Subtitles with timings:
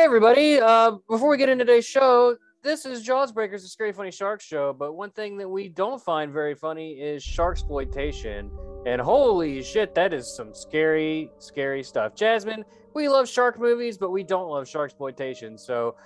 [0.00, 0.58] Hey everybody!
[0.58, 4.40] Uh, before we get into today's show, this is Jaws Breakers, a scary funny shark
[4.40, 4.72] show.
[4.72, 8.50] But one thing that we don't find very funny is shark exploitation.
[8.86, 12.14] And holy shit, that is some scary, scary stuff.
[12.14, 15.58] Jasmine, we love shark movies, but we don't love shark exploitation.
[15.58, 15.96] So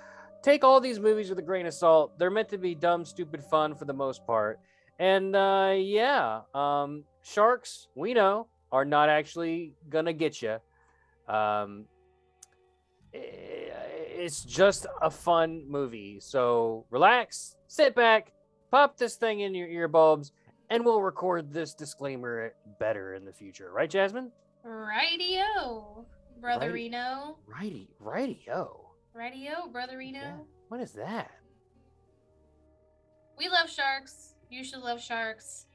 [0.43, 2.19] take all these movies with a grain of salt.
[2.19, 4.59] They're meant to be dumb, stupid fun for the most part.
[4.99, 10.57] And uh, yeah, um, sharks, we know, are not actually gonna get you.
[11.29, 11.85] Um,
[14.15, 16.19] it's just a fun movie.
[16.19, 18.31] So relax, sit back,
[18.71, 20.31] pop this thing in your earbulbs,
[20.69, 23.71] and we'll record this disclaimer better in the future.
[23.71, 24.31] Right, Jasmine?
[24.65, 26.05] Rightio,
[26.41, 26.73] brother Right.
[26.73, 27.37] Reno.
[27.45, 28.47] Righty, righty.
[29.15, 30.19] Rightio, brother Reno.
[30.19, 30.35] Yeah.
[30.69, 31.31] What is that?
[33.37, 34.33] We love sharks.
[34.49, 35.65] You should love sharks.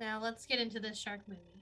[0.00, 1.53] Now let's get into this shark movie.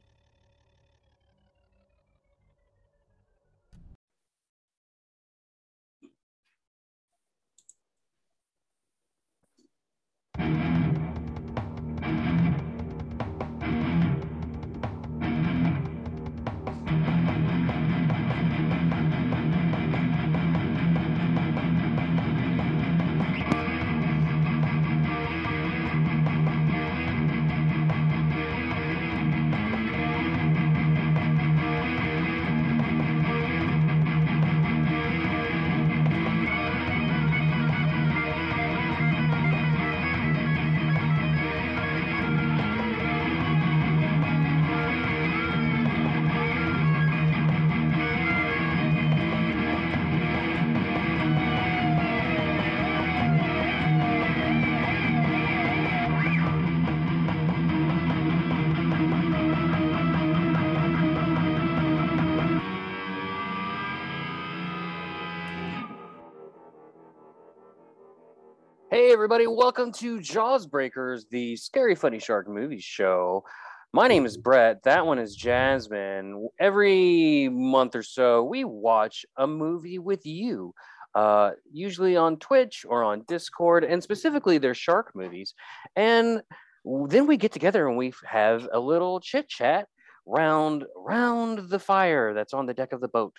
[69.12, 73.44] Hey, everybody, welcome to Jaws Breakers, the scary funny shark movie show.
[73.92, 74.82] My name is Brett.
[74.84, 76.48] That one is Jasmine.
[76.58, 80.74] Every month or so, we watch a movie with you,
[81.14, 85.52] uh, usually on Twitch or on Discord, and specifically they're shark movies.
[85.94, 86.40] And
[86.86, 89.88] then we get together and we have a little chit chat
[90.24, 93.34] round round the fire that's on the deck of the boat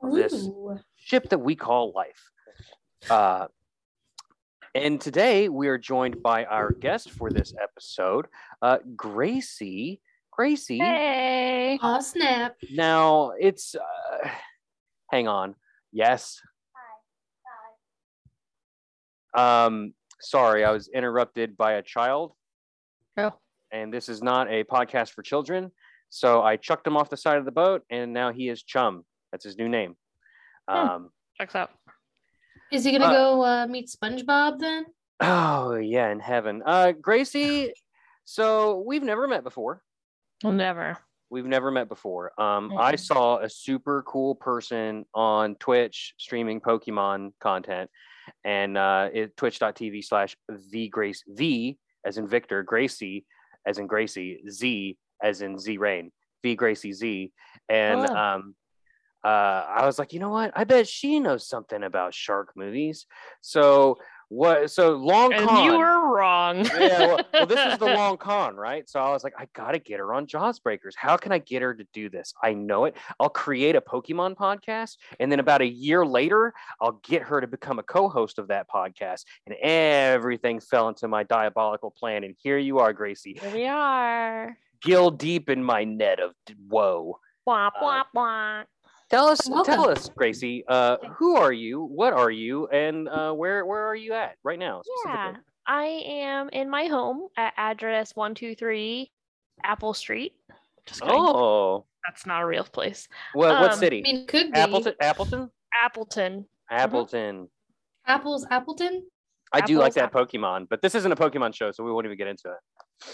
[0.00, 0.48] of this
[0.94, 2.30] ship that we call life.
[3.10, 3.48] Uh,
[4.74, 8.26] and today we are joined by our guest for this episode,
[8.62, 10.00] uh, Gracie.
[10.32, 10.78] Gracie.
[10.78, 11.78] Hey.
[11.82, 12.56] Oh snap!
[12.72, 13.74] Now it's.
[13.74, 14.28] Uh,
[15.10, 15.54] hang on.
[15.92, 16.40] Yes.
[19.34, 19.34] Hi.
[19.34, 19.66] Hi.
[19.66, 19.94] Um.
[20.20, 22.32] Sorry, I was interrupted by a child,
[23.16, 23.32] Oh.
[23.72, 25.70] and this is not a podcast for children.
[26.08, 29.04] So I chucked him off the side of the boat, and now he is Chum.
[29.32, 29.96] That's his new name.
[30.68, 30.76] Hmm.
[30.76, 31.08] Um.
[31.36, 31.70] Checks out.
[32.72, 34.86] Is he gonna Uh, go uh, meet SpongeBob then?
[35.20, 36.62] Oh yeah, in heaven.
[36.64, 37.72] Uh, Gracie.
[38.24, 39.82] So we've never met before.
[40.44, 40.98] Well, never.
[41.30, 42.38] We've never met before.
[42.40, 43.00] Um, I Mm-mm.
[43.00, 47.90] saw a super cool person on Twitch streaming Pokemon content,
[48.44, 50.36] and uh, it twitch.tv slash
[50.70, 53.26] the Grace V as in Victor, Gracie
[53.66, 56.12] as in Gracie, Z as in Z Rain,
[56.42, 57.32] V Gracie Z,
[57.68, 58.14] and Oh.
[58.16, 58.54] um,
[59.24, 60.52] uh, I was like, you know what?
[60.54, 63.06] I bet she knows something about shark movies.
[63.40, 63.98] So
[64.30, 64.70] what?
[64.70, 66.64] So long And con you were wrong.
[66.66, 68.86] yeah, well, well, this is the long con, right?
[68.88, 70.94] So I was like, I gotta get her on Jaws Breakers.
[70.98, 72.34] How can I get her to do this?
[72.42, 72.94] I know it.
[73.18, 77.46] I'll create a Pokemon podcast, and then about a year later, I'll get her to
[77.46, 79.24] become a co-host of that podcast.
[79.46, 82.22] And everything fell into my diabolical plan.
[82.22, 84.58] And here you are, Gracie, Here we are.
[84.82, 86.34] gill deep in my net of
[86.68, 87.18] woe.
[87.46, 88.64] Uh, wah, wah.
[89.10, 89.74] Tell us, Welcome.
[89.74, 90.64] tell us, Gracie.
[90.68, 91.82] Uh, who are you?
[91.82, 92.66] What are you?
[92.68, 94.82] And uh, where where are you at right now?
[95.06, 95.34] Yeah.
[95.66, 99.10] I am in my home at address 123
[99.64, 100.32] Apple Street.
[100.86, 101.16] Just kidding.
[101.18, 103.08] Oh, That's not a real place.
[103.34, 103.98] what what Um, city?
[103.98, 104.94] I mean, could be Appleton.
[105.00, 105.50] Appleton.
[105.74, 106.46] Appleton.
[106.70, 107.48] Appleton.
[108.06, 109.06] Apples, Appleton.
[109.52, 112.04] I do like that Apples, Pokemon, but this isn't a Pokemon show, so we won't
[112.06, 112.56] even get into it.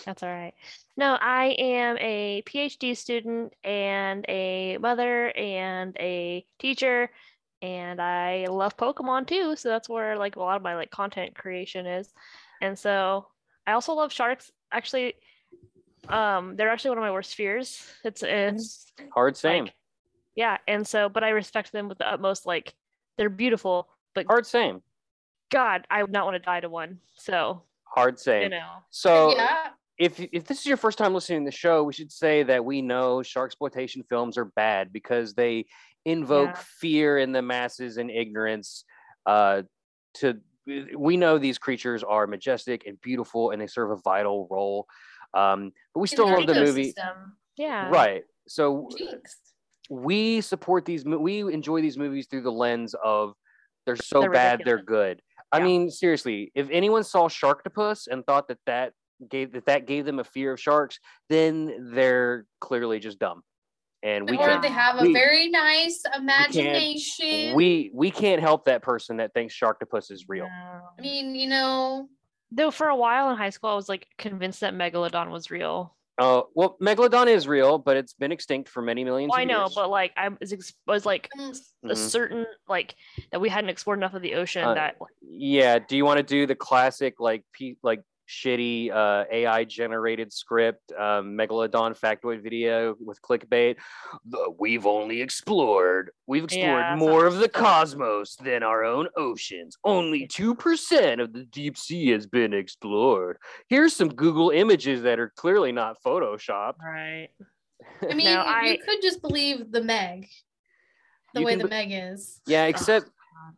[0.04, 0.54] That's all right.
[0.96, 7.10] No, I am a PhD student and a mother and a teacher,
[7.62, 9.56] and I love Pokemon too.
[9.56, 12.12] So that's where like a lot of my like content creation is.
[12.60, 13.26] And so
[13.66, 14.50] I also love sharks.
[14.72, 15.14] Actually,
[16.08, 17.82] um, they're actually one of my worst fears.
[18.04, 19.64] It's it's Hard same.
[19.64, 19.75] like,
[20.34, 22.75] yeah, and so but I respect them with the utmost like
[23.16, 24.82] they're beautiful, but Hard same.
[25.50, 26.98] God, I would not want to die to one.
[27.16, 27.62] So
[27.94, 29.69] Hard you know, So yeah.
[29.99, 32.64] if if this is your first time listening to the show, we should say that
[32.64, 35.67] we know shark exploitation films are bad because they
[36.05, 36.62] invoke Yeah.
[36.81, 38.85] fear in the masses and ignorance.
[39.26, 39.62] Uh,
[40.14, 40.41] to
[40.96, 44.87] we know these creatures are majestic and beautiful, and they serve a vital role.
[45.35, 46.94] Um, but we still love the movie.
[47.56, 47.88] Yeah.
[47.88, 48.25] right?
[48.49, 49.37] So Jinx.
[49.88, 53.35] we support these we enjoy these movies through the lens of
[53.87, 55.20] they're so They're bad they're good
[55.54, 55.64] i Yeah.
[55.64, 58.92] mean seriously if anyone saw sharktopus and thought that that
[59.34, 60.98] gave that that gave them a fear of sharks
[61.28, 63.42] then they're clearly just dumb
[64.02, 67.54] and we or can they have a we- very nice imagination.
[67.54, 70.48] we we can't help that person that thinks sharktopus is real
[70.98, 72.08] I mean, you know,
[72.56, 75.96] Though for a while in high school, I was like convinced that megalodon was real.
[76.19, 79.44] Uh well megalodon is real but it's been extinct for many millions Well, of I
[79.44, 79.75] know, years.
[79.75, 81.56] but like I was, ex- was like mm,
[81.88, 82.94] a certain like
[83.32, 86.22] that we hadn't explored enough of the ocean Uh, that yeah do you want to
[86.22, 92.94] do the classic like pe- like shitty uh, ai generated script um, megalodon factoid video
[93.00, 93.76] with clickbait.
[94.26, 99.76] The, we've only explored we've explored Yeah, more of the cosmos than our own oceans.
[99.84, 103.36] Only 2% of the deep sea has been explored.
[103.68, 107.28] Here's some google images that are clearly not photoshopped right.
[108.10, 110.28] I mean, No, you I- could just believe the Meg,
[111.34, 112.40] the You way can the be- Meg is.
[112.46, 113.10] yeah except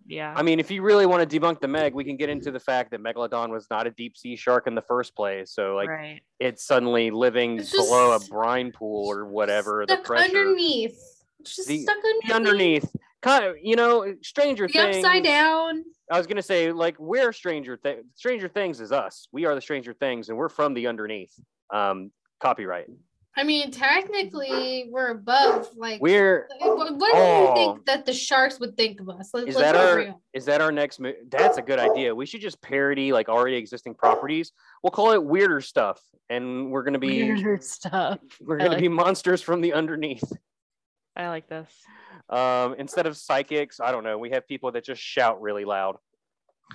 [0.06, 0.32] Yeah.
[0.36, 2.60] I mean, if you really want to debunk the Meg, we can get into the
[2.60, 5.52] fact that Megalodon was not a deep sea shark in the first place.
[5.52, 6.20] So, like, right.
[6.40, 9.84] it's suddenly living It's below a brine pool or whatever.
[9.86, 10.98] The Stuck pressure, underneath.
[11.42, 12.22] Just The- stuck underneath.
[12.28, 14.96] the underneath, kind of, you know, Stranger The Things.
[14.96, 15.84] upside down.
[16.10, 18.04] I was gonna say, like, we're Stranger Things.
[18.14, 19.26] Stranger Things is us.
[19.32, 21.32] We are the Stranger Things, and we're from the underneath.
[21.70, 22.86] Um, copyright.
[23.38, 25.68] I mean, technically, we're above.
[25.76, 27.48] Like, We're what, what do Oh.
[27.50, 29.30] you think that the sharks would think of us?
[29.34, 30.22] Let, is that our real.
[30.32, 33.56] is that our next mo- that's a good idea we should just parody like already
[33.56, 34.52] existing properties
[34.82, 36.00] we'll call it weirder stuff
[36.30, 38.20] and we're gonna be Weirder stuff.
[38.40, 40.24] we're gonna like be monsters from the underneath
[41.14, 41.70] I like this.
[42.30, 45.96] um instead of psychics i don't know we have people that just shout really loud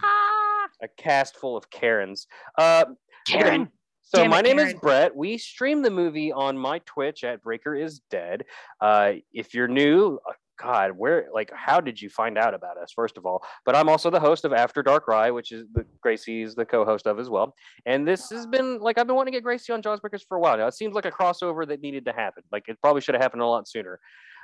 [0.03, 2.27] Ah, a cast full of karens
[2.57, 2.85] uh
[3.27, 3.69] Karen.
[4.13, 5.15] So Damn it, my name is brett.
[5.15, 8.43] We stream the movie on my twitch at breaker is dead.
[8.81, 12.91] Uh if you're new uh, god where like how did you find out about us
[12.93, 13.41] first of all?
[13.65, 17.07] But i'm also the host of after dark rye which is the gracie's the co-host
[17.07, 17.55] of as well.
[17.85, 20.35] And this has been like i've been wanting to get gracie on Jaws Breakers for
[20.35, 20.67] a while now.
[20.67, 22.43] It seems like a crossover that needed to happen.
[22.51, 23.97] Like it probably should have happened a lot sooner.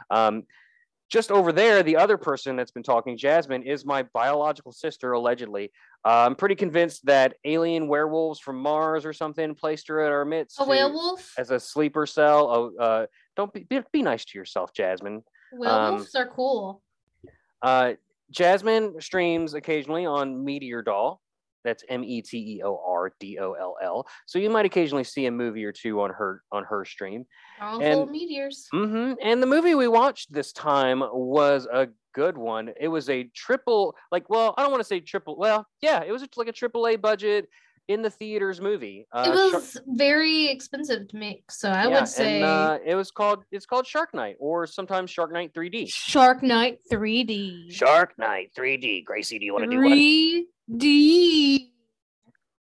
[0.09, 0.43] Um
[1.09, 5.71] just over there, the other person that's been talking, Jasmine, is my biological sister, allegedly.
[6.05, 10.25] Uh, I'm pretty convinced that alien werewolves from Mars or something placed her at our
[10.25, 11.33] midst A to- werewolf?
[11.37, 12.49] as a sleeper cell.
[12.77, 13.05] Oh, uh,
[13.35, 15.23] don't be, be be nice to yourself, Jasmine.
[15.53, 16.81] Werewolves are cool.
[17.61, 17.93] Uh,
[18.29, 21.21] Jasmine streams occasionally on Meteor Doll.
[21.67, 24.07] That's M E T E O R D O L L.
[24.25, 27.25] So you might occasionally see a movie or two on her on her stream.
[27.59, 28.67] All and- meteors.
[28.71, 32.71] hmm And the movie we watched this time was a good one.
[32.79, 35.35] It was a triple, like, well, I don't want to say triple.
[35.37, 37.49] Well, yeah, it was like a triple A budget
[37.87, 38.99] in the theaters movie.
[39.01, 42.79] it Uh, Shark- was very expensive to make, so I yeah, would say and, uh,
[42.85, 45.87] it was called it's called Shark Night or sometimes Shark Night 3D.
[45.91, 47.71] Shark Night 3D.
[47.71, 49.05] Shark Night 3D.
[49.05, 49.91] Gracie, do you want to do one?
[50.79, 51.69] 3D.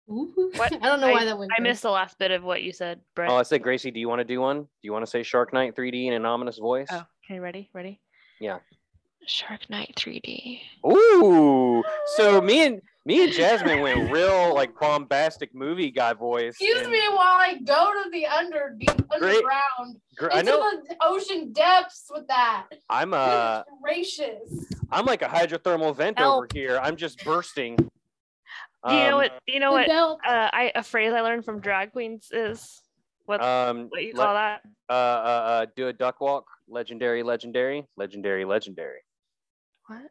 [0.09, 0.51] Ooh.
[0.57, 0.71] What?
[0.73, 1.51] I don't know why that went.
[1.51, 1.71] I there.
[1.71, 3.31] missed the last bit of what you said, Brett.
[3.31, 4.61] Oh, I said, Gracie, do you want to do one?
[4.61, 6.87] Do you want to say Shark Night 3D in an ominous voice?
[6.91, 7.69] Oh, okay, ready?
[7.73, 7.99] Ready?
[8.39, 8.59] Yeah.
[9.25, 10.59] Shark Night 3D.
[10.85, 11.83] Ooh.
[12.17, 16.49] So me and me and Jasmine went real like bombastic movie guy voice.
[16.51, 19.35] Excuse and me while I go to the under deep Great.
[19.37, 22.67] underground gr- I into know the ocean depths with that.
[22.89, 24.65] I'm uh Goodness gracious.
[24.91, 26.79] I'm like a hydrothermal vent over here.
[26.81, 27.75] I'm just bursting.
[27.75, 29.31] Do you know Um, what?
[29.47, 29.85] Do you know what?
[29.85, 32.81] Adele- Uh, I a phrase I learned from drag queens is
[33.25, 34.61] what Um, what you let- call that?
[34.89, 36.45] uh, uh, uh, do a duck walk.
[36.67, 38.99] Legendary, legendary, legendary, legendary.
[39.87, 40.01] What?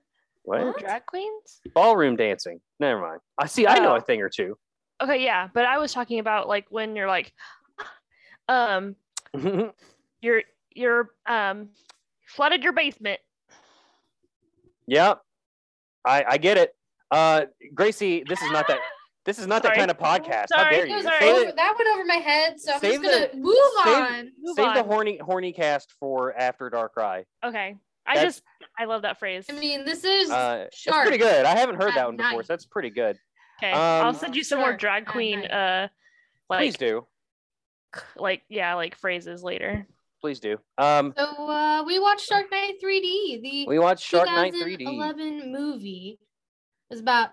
[0.44, 0.64] What?
[0.64, 0.78] What?
[0.78, 1.60] Drag queens?
[1.74, 2.60] Ballroom dancing.
[2.80, 3.20] Never mind.
[3.38, 3.66] I see.
[3.66, 3.96] I know Oh.
[3.96, 4.56] a thing or two.
[5.02, 7.32] Okay, yeah, but I was talking about like when you're like,
[8.48, 8.96] um,
[10.20, 10.42] you're
[10.74, 11.68] you're um
[12.26, 13.20] flooded your basement.
[14.86, 15.14] yeah,
[16.04, 16.74] I I get it.
[17.10, 18.78] Uh, Gracie, this is not that.
[19.24, 20.46] This is not that kind of podcast.
[20.52, 20.74] How Sorry.
[20.78, 21.00] dare you?
[21.00, 21.16] Sorry.
[21.20, 24.32] Save, that went over my head, so I'm just gonna the- move save- on.
[24.42, 27.24] Move save the horny horny cast for after dark rye.
[27.44, 28.42] Okay, I That's- just
[28.78, 29.46] I love that phrase.
[29.48, 31.44] I mean, this is Uh, it's pretty good.
[31.44, 32.46] I haven't heard at that one before, night.
[32.46, 33.16] so that's pretty good.
[33.62, 35.50] Okay, I'll um, send you some more drag queen night.
[35.52, 35.88] uh
[36.50, 37.06] Please do.
[38.16, 39.86] like yeah like phrases later.
[40.20, 40.56] Please do.
[40.78, 44.78] Um, So uh, we watched Shark Night 3D, the we watched Shark Night 3D.
[44.78, 46.18] 2011 movie.
[46.20, 47.30] It was about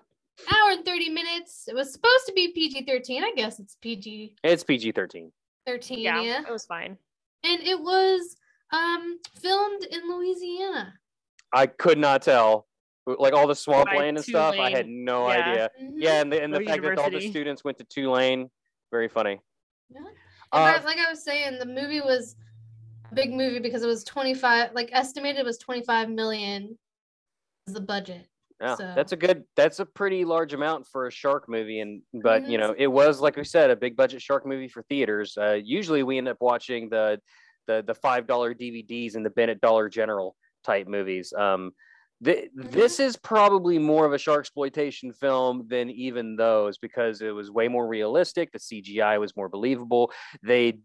[0.52, 1.66] hour and 30 minutes.
[1.68, 3.22] It was supposed to be PG 13.
[3.22, 5.30] I guess it's PG It's PG 13.
[5.66, 5.98] 13.
[6.00, 6.40] Yeah, Yeah.
[6.42, 6.96] it was fine.
[7.44, 8.36] And it was
[8.72, 10.94] um filmed in Louisiana.
[11.52, 12.66] I could not tell.
[13.06, 15.34] Like all the swampland By and stuff, I had no Yeah.
[15.50, 15.70] idea.
[15.82, 15.92] Mhm.
[15.96, 18.50] Yeah, and the, and the Or fact that all the students went to Tulane,
[18.92, 19.40] very funny.
[19.88, 20.00] Yeah.
[20.52, 22.36] Uh, but like I was saying, the movie was
[23.10, 26.78] a big movie because it was 25, like estimated it was 25 million
[27.66, 28.26] was the budget.
[28.60, 29.44] Yeah, So- that's a good.
[29.56, 32.60] That's a pretty large amount for a shark movie, and but you Mhm.
[32.60, 35.36] know, it was like we said, a big budget shark movie for theaters.
[35.38, 37.20] Uh, usually, we end up watching the
[37.70, 41.32] the the five dollar DVDs and the Bennett Dollar General type movies.
[41.32, 41.72] Um,
[42.24, 47.30] th- this is probably more of a shark exploitation film than even those because it
[47.30, 48.52] was way more realistic.
[48.52, 50.12] The CGI was more believable.
[50.42, 50.78] They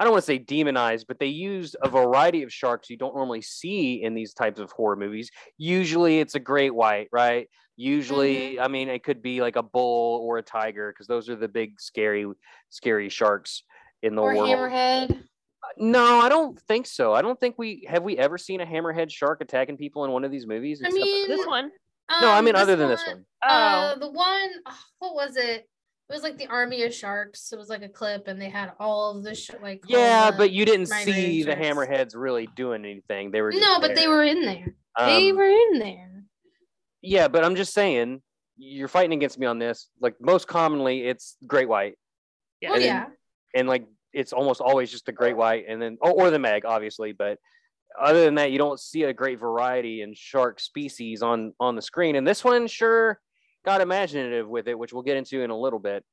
[0.00, 3.16] I don't want to say demonized, but they used a variety of sharks you don't
[3.16, 5.28] normally see in these types of horror movies.
[5.56, 7.48] Usually it's a great white, right?
[7.76, 11.36] Usually, I mean, it could be like a bull or a tiger because those are
[11.36, 12.26] the big, scary,
[12.70, 13.64] scary sharks
[14.02, 14.50] in the or world.
[14.50, 15.22] Hammerhead.
[15.76, 17.12] No, I don't think so.
[17.14, 20.24] I don't think we have we ever seen a hammerhead shark attacking people in one
[20.24, 20.82] of these movies.
[20.84, 21.70] I mean, This one.
[22.20, 23.24] no, I um, mean other than this one.
[23.44, 25.68] Oh, Uh, the one, oh, what was it?
[26.10, 27.52] It was like the army of sharks.
[27.52, 29.82] It was like a clip, and they had all of the sh- like.
[29.86, 33.30] Yeah, the- but you didn't migrating see the hammerheads really doing anything.
[33.30, 34.74] They were no, but they were in there.
[34.98, 36.24] they Um, were in there.
[37.02, 38.22] Yeah, but I'm just saying,
[38.56, 39.88] you're fighting against me on this.
[40.00, 41.98] Like most commonly, it's great white,
[42.60, 42.70] yeah.
[42.70, 43.06] Oh and then- yeah.
[43.54, 46.64] and like it's almost always just the great white, and then oh, or the meg,
[46.64, 47.12] obviously.
[47.12, 47.38] But
[48.00, 51.82] other than that, you don't see a great variety in shark species on on the
[51.82, 52.16] screen.
[52.16, 53.20] And this one sure
[53.64, 56.04] got imaginative with it, which we'll get into in a little bit.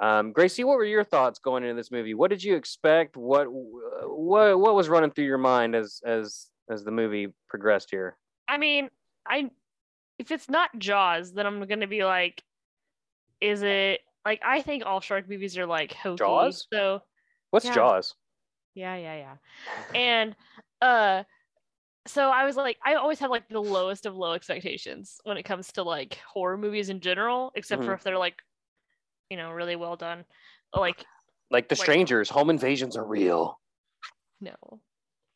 [0.00, 2.14] Um, Gracie, what were your thoughts going into this movie?
[2.14, 3.16] What did you expect?
[3.16, 8.16] What what what was running through your mind as as as the movie progressed here?
[8.48, 8.88] I mean,
[9.26, 9.50] I
[10.18, 12.42] if it's not Jaws, then I'm gonna be like,
[13.40, 16.18] is it like I think all shark movies are like hokey.
[16.18, 16.66] Jaws?
[16.72, 17.02] So
[17.52, 17.74] What's Yeah.
[17.74, 18.14] Jaws?
[18.74, 19.36] yeah, yeah, yeah.
[19.94, 20.34] And
[20.80, 21.22] uh
[22.06, 25.44] so I was like, I always have like the lowest of low expectations when it
[25.44, 27.94] comes to like horror movies in general, except for Mhm.
[27.94, 28.42] if they're like,
[29.30, 30.24] you know, really well done.
[30.74, 31.04] Like,
[31.50, 33.60] Like the Like- strangers, home invasions are real.
[34.40, 34.56] no.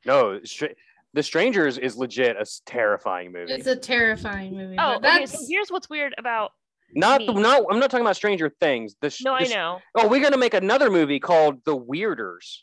[0.06, 0.74] No, Str-
[1.12, 3.52] The Strangers is legit a terrifying movie.
[3.52, 4.76] It's a terrifying movie.
[4.78, 5.18] Oh, but okay.
[5.20, 6.52] that's So here's what's weird about
[6.94, 7.42] not the, me.
[7.42, 8.94] not I'm not talking about Stranger Things.
[9.00, 9.80] The, sh- no, the I know.
[9.94, 12.58] Oh, we're gonna make another movie called The Weirders.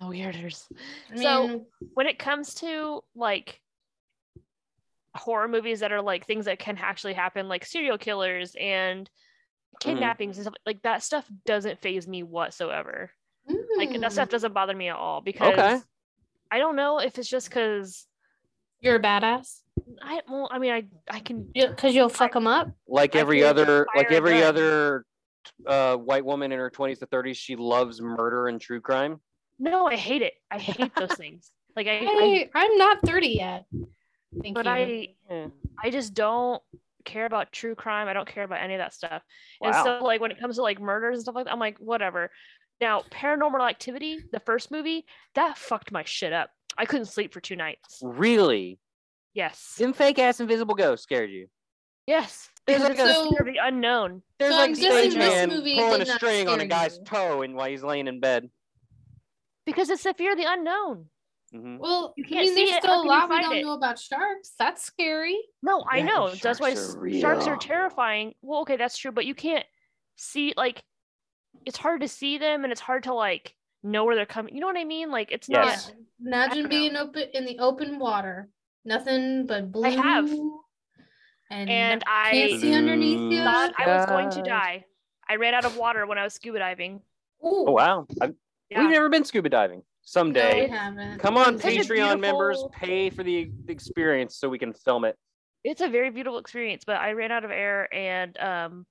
[0.00, 0.66] The weirders.
[1.10, 3.60] I mean, So- when it comes to like
[5.14, 9.08] horror movies that are like things that can actually happen, like serial killers and
[9.80, 9.88] Mm-hmm.
[9.94, 13.10] kidnappings and stuff like that stuff doesn't phase me whatsoever.
[13.76, 15.78] Like that mm, stuff doesn't bother me at all because Okay.
[16.50, 18.06] I don't know if it's just because
[18.80, 19.61] you're a badass.
[20.02, 22.70] I well, I mean I I can Because you'll fuck them up.
[22.86, 24.44] Like I every other like every gun.
[24.44, 25.06] other
[25.66, 29.20] uh, white woman in her 20s to 30s, she loves murder and true crime.
[29.58, 30.34] no I hate it.
[30.50, 31.50] I hate those things.
[31.74, 33.64] Like I, I Hey, I'm not 30 yet.
[34.42, 34.70] Thank but you.
[34.70, 35.46] I Yeah.
[35.82, 36.62] I just don't
[37.04, 38.08] care about true crime.
[38.08, 39.22] I don't care about any of that stuff.
[39.60, 39.68] Wow.
[39.68, 41.78] And so like when it comes to like murders and stuff like that, I'm like,
[41.78, 42.30] whatever.
[42.80, 46.50] Now, paranormal activity, the first movie, that fucked my shit up.
[46.76, 48.00] I couldn't sleep for two nights.
[48.02, 48.78] Really?
[49.34, 49.76] Yes.
[49.78, 51.48] Them fake ass invisible ghosts scared you.
[52.06, 52.50] Yes.
[52.66, 54.22] There's like it's a- the fear of the unknown.
[54.38, 57.04] There's So like I'm stage guessing man movie pulling a string on a guy's you.
[57.04, 58.50] toe and while he's laying in bed.
[59.66, 61.06] Because it's the fear of the unknown.
[61.54, 61.78] Mhm.
[61.78, 63.62] well, You can't mean, see there's it, still how a lot we don't it?
[63.62, 64.52] know about sharks.
[64.58, 65.38] That's scary.
[65.62, 66.34] No, I Yeah, 'cause know.
[66.42, 68.34] That's why sharks are sharks are terrifying.
[68.42, 69.66] Well, okay, that's true, but you can't
[70.16, 70.82] see like
[71.66, 74.54] it's hard to see them and it's hard to like know where they're coming.
[74.54, 75.10] You know what I mean?
[75.10, 75.92] Like it's not
[76.24, 78.48] Imagine being open in the open water,
[78.84, 79.84] nothing but blue.
[79.84, 80.30] I have.
[81.50, 83.42] and, and I can't see underneath you.
[83.42, 84.84] thought I was going to die.
[85.28, 86.96] I ran out of water when I was scuba diving.
[87.44, 88.06] Ooh, Oh wow.
[88.20, 88.34] I've,
[88.70, 88.80] Yeah.
[88.80, 89.82] We've never been scuba diving.
[90.02, 90.64] Someday.
[90.64, 91.18] we haven't.
[91.20, 95.16] Come on, Such a Patreon members, pay for the experience so we can film it.
[95.62, 98.86] It's a very beautiful experience, but I ran out of air and um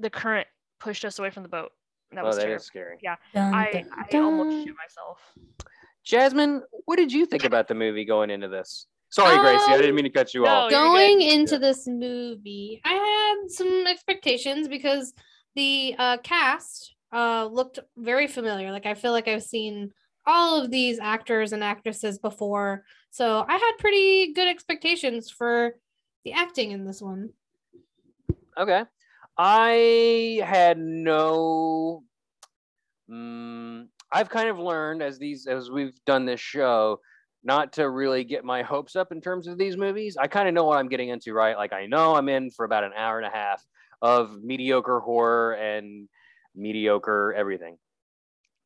[0.00, 0.48] the current
[0.80, 1.72] pushed us away from the boat.
[2.12, 2.60] That oh, was that terrible.
[2.60, 2.98] is scary.
[3.02, 4.64] Dun, I, dun, I almost dun.
[4.64, 5.18] shit myself.
[6.04, 8.86] Jasmine, what did you think about the movie going into this?
[9.14, 10.70] Sorry, Gracie, I didn't Um, mean to cut you no, off.
[10.72, 11.58] Going into Yeah.
[11.60, 12.94] this movie, I
[13.42, 15.14] had some expectations because
[15.54, 18.72] the uh, cast uh, looked very familiar.
[18.72, 19.92] Like I feel like I've seen
[20.26, 25.76] all of these actors and actresses before, so I had pretty good expectations for
[26.24, 27.28] the acting in this one.
[28.58, 28.82] Okay.
[29.38, 32.02] I had no.
[33.08, 36.98] Mm, I've kind of learned as these as we've done this show
[37.44, 40.16] not to really get my hopes up in terms of these movies.
[40.18, 41.56] I kind of know what I'm getting into, right?
[41.56, 43.62] Like I know I'm in for about an hour and a half
[44.00, 46.08] of mediocre horror and
[46.54, 47.76] mediocre everything.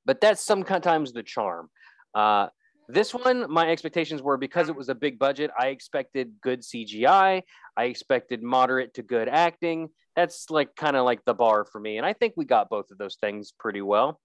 [0.04, 1.68] But that's sometimes the charm.
[2.14, 2.48] Uh,
[2.88, 7.42] this one, my expectations were because it was a big budget, I expected good CGI.
[7.76, 9.90] I expected moderate to good acting.
[10.16, 11.98] That's like kind of like the bar for me.
[11.98, 14.18] And I think we got both of those things pretty well.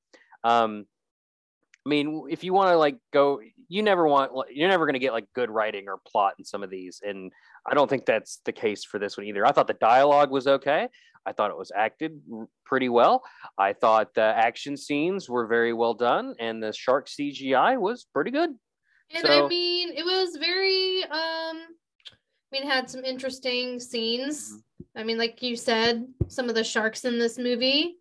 [0.43, 0.85] Um,
[1.85, 4.99] I mean, if you want to like go, you never want, you're never going to
[4.99, 7.01] get like good writing or plot in some of these.
[7.03, 7.31] And
[7.69, 9.45] I don't think that's the case for this one either.
[9.45, 10.87] I thought the dialogue was okay.
[11.25, 12.21] I thought it was acted
[12.65, 13.23] pretty well.
[13.57, 18.31] I thought the action scenes were very well done, and the shark CGI was pretty
[18.31, 18.49] good.
[19.13, 21.03] And so, I mean, it was very.
[21.05, 21.67] um
[22.53, 24.51] I mean, had some interesting scenes.
[24.51, 24.99] Mm-hmm.
[24.99, 27.95] I mean, like you said, some of the sharks in this movie,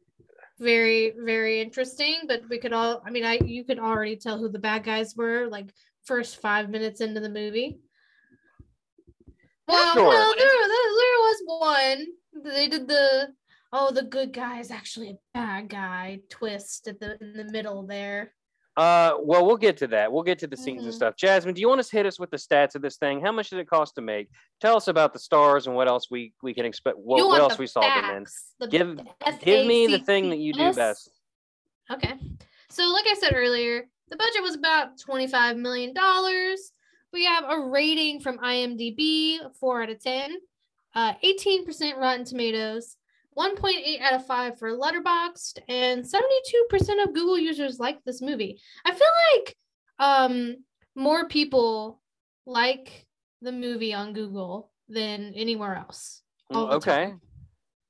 [0.63, 2.23] very, very interesting.
[2.27, 3.03] But we could all.
[3.05, 5.73] I mean, I you could already tell who the bad guys were, like
[6.05, 7.79] first five minutes into the movie.
[9.69, 10.09] Well, sure.
[10.09, 12.07] well there, there, there was one
[12.45, 13.29] they did the
[13.73, 17.87] oh the good guy is actually a bad guy twist at the in the middle
[17.87, 18.33] there.
[18.77, 20.11] Uh, well, we'll get to that.
[20.11, 20.87] We'll get to the scenes mm-hmm.
[20.87, 21.17] and stuff.
[21.17, 23.21] Jasmine, do you want to hit us with the stats of this thing?
[23.21, 24.31] How much did it cost to make?
[24.61, 26.97] Tell us about the stars and what else we we can expect.
[26.97, 28.27] What, what else we saw them
[28.61, 28.69] in?
[28.71, 28.99] Give
[29.43, 31.11] give me the thing that you do best.
[31.91, 32.15] Okay,
[32.71, 36.73] so like I said earlier, the budget was about twenty five million dollars.
[37.13, 40.39] We have a rating from IMDb, four out of ten
[40.95, 42.97] uh, 18% Rotten Tomatoes,
[43.37, 48.61] 1.8 out of 5 for Letterboxd, and 72% of Google users like this movie.
[48.85, 49.57] I feel like
[49.99, 50.57] um,
[50.95, 52.01] more people
[52.47, 53.07] like
[53.41, 56.23] the movie on Google than anywhere else.
[56.53, 57.05] Mm, okay.
[57.07, 57.21] Time.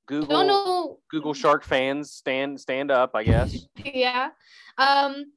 [0.05, 0.99] Google.
[1.09, 3.65] Google Shark fans stand stand up, I guess.
[3.85, 4.29] yeah.
[4.77, 5.31] Um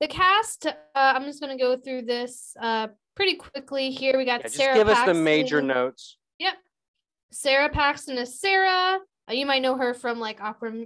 [0.00, 4.16] the cast, uh, I'm just gonna go through this uh pretty quickly here.
[4.16, 4.74] We got yeah, Sarah.
[4.74, 5.10] Just give Paxton.
[5.10, 6.16] us the major notes.
[6.38, 6.54] Yep.
[7.30, 8.98] Sara Paxton is Sarah.
[9.28, 10.84] Uh, you might know her from like Aqua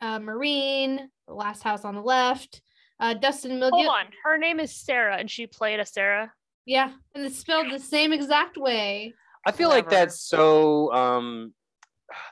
[0.00, 2.62] uh, Marine, The Last House on the Left.
[2.98, 3.86] Uh, Dustin Milligan.
[3.86, 6.32] Hold on, her name is Sarah, and she played a Sarah.
[6.66, 9.12] Yeah, and it's spelled the same exact way.
[9.44, 10.92] I feel like that's so.
[10.92, 11.52] um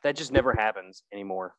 [0.05, 1.55] That just never happens anymore.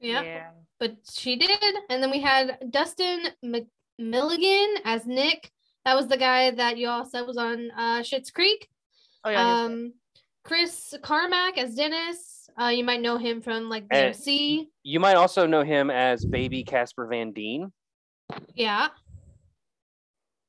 [0.00, 0.50] Yeah, yeah.
[0.80, 1.50] but she did,
[1.90, 5.50] and then we had Dustin M- Milligan as Nick.
[5.84, 8.66] That was the guy that you all said was on uh Schitt's Creek.
[9.24, 9.64] Oh yeah.
[9.64, 9.92] Um,
[10.44, 12.50] Chris Carmack as Dennis.
[12.60, 14.68] Uh, you might know him from like the MC.
[14.82, 17.72] You might also know him as Baby Casper Van Dien.
[18.54, 18.88] Yeah.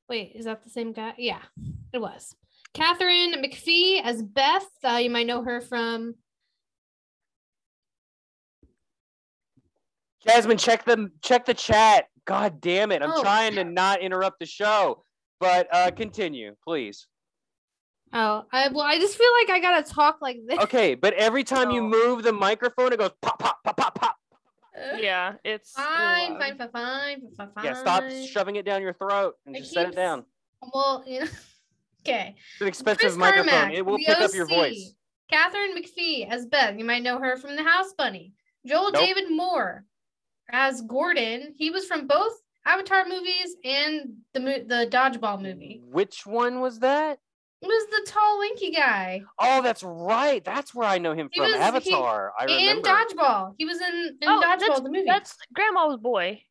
[0.08, 1.14] Wait, is that the same guy?
[1.16, 1.40] Yeah,
[1.92, 2.34] it was.
[2.74, 4.66] Katharine McPhee as Beth.
[4.82, 6.14] Uh, you might know her from.
[10.26, 12.06] Jasmine, check the check the chat.
[12.26, 13.02] God damn it!
[13.02, 13.22] I'm oh.
[13.22, 15.04] trying to not interrupt the show,
[15.40, 17.06] but uh, continue, please.
[18.16, 20.58] Oh, I well, I just feel like I gotta talk like this.
[20.60, 24.16] Okay, but every time you move the microphone, it goes pop, pop, pop, pop, pop.
[24.96, 27.64] Yeah, it's fine, fine, fine, fine, fine.
[27.64, 30.24] Yeah, stop shoving it down your throat and just set it down.
[30.72, 31.26] Well, you know,
[32.06, 32.36] okay.
[32.52, 33.48] It's an expensive Chris microphone.
[33.48, 34.22] Carmack, it will pick OC.
[34.22, 34.94] up your voice.
[35.28, 36.78] Katharine McPhee as Beth.
[36.78, 38.32] You might know her from The House Bunny.
[38.64, 39.02] Joel nope.
[39.02, 39.84] David Moore
[40.50, 41.54] as Gordon.
[41.56, 42.32] He was from both
[42.64, 45.82] Avatar movies and the the Dodgeball movie.
[45.84, 47.18] Which one was that?
[47.66, 49.22] Was the tall, lanky guy.
[49.38, 50.44] Oh, that's right.
[50.44, 51.52] That's where I know him he from.
[51.52, 52.32] Was, Avatar.
[52.38, 52.88] He, I remember.
[52.88, 53.54] And Dodgeball.
[53.58, 55.04] He was in, in oh, Dodgeball, the movie.
[55.06, 56.42] That's Grandma's Boy.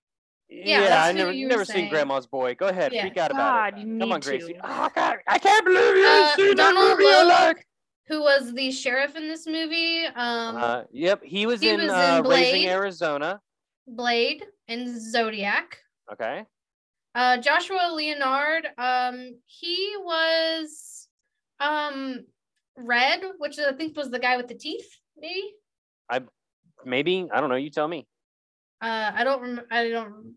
[0.50, 2.54] Yeah, yeah I never never seen Grandma's Boy.
[2.56, 3.02] Go ahead, yeah.
[3.02, 4.00] freak out about God, it.
[4.00, 4.56] Come on, Gracie.
[4.64, 7.30] Oh, God, I can't believe you uh, seen Donald that movie.
[7.30, 7.68] like.
[8.08, 10.06] Who was the sheriff in this movie?
[10.06, 13.40] Um, uh, yep, he was he in, was uh, in Raising Arizona.
[13.88, 15.80] Blade and Zodiac.
[16.12, 16.44] Okay.
[17.16, 18.68] Uh, Joshua Leonard.
[18.78, 21.03] Um, he was
[21.64, 22.26] um,
[22.78, 25.44] Red, which I think was the guy with the teeth, maybe.
[26.10, 26.22] I
[26.86, 27.56] maybe I don't know.
[27.56, 28.08] You tell me.
[28.82, 29.42] Uh, I don't.
[29.42, 30.36] Rem- I don't.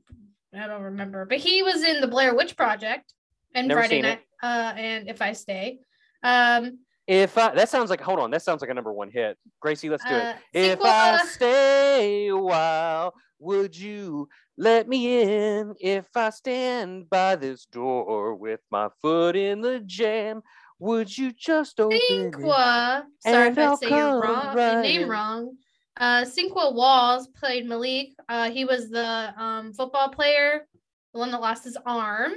[0.55, 1.25] I don't remember.
[1.25, 3.13] But he was in the Blair Witch Project
[3.55, 4.19] and Never Friday Night.
[4.19, 4.47] It.
[4.47, 5.81] Uh, and If I Stay.
[6.23, 6.79] Um.
[7.07, 9.39] If I, that sounds like hold on, that sounds like a number one hit.
[9.61, 10.73] Gracie, let's do uh, it.
[10.73, 15.75] If I stay a while, would you let me in?
[15.81, 20.43] If I stand by this door with my foot in the jam,
[20.79, 25.57] would you just open Sinqua, sorry if I say your wrong, right name wrong.
[25.97, 28.11] Uh, Sinqua Walls played Malik.
[28.29, 30.67] Uh, he was the um, football player,
[31.15, 32.33] the one that lost his arm.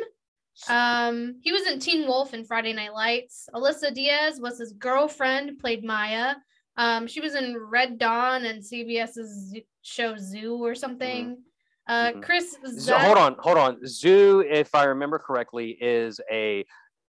[0.68, 3.48] Um, he was in Teen Wolf and Friday Night Lights.
[3.54, 6.36] Alyssa Diaz was his girlfriend, played Maya.
[6.78, 11.26] Um, she was in Red Dawn and CBS's show Zoo or something.
[11.26, 11.42] Mm-hmm.
[11.88, 12.22] Uh, mm-hmm.
[12.22, 12.56] Chris.
[12.78, 13.86] So, hold on, hold on.
[13.86, 16.66] Zoo, if I remember correctly, is a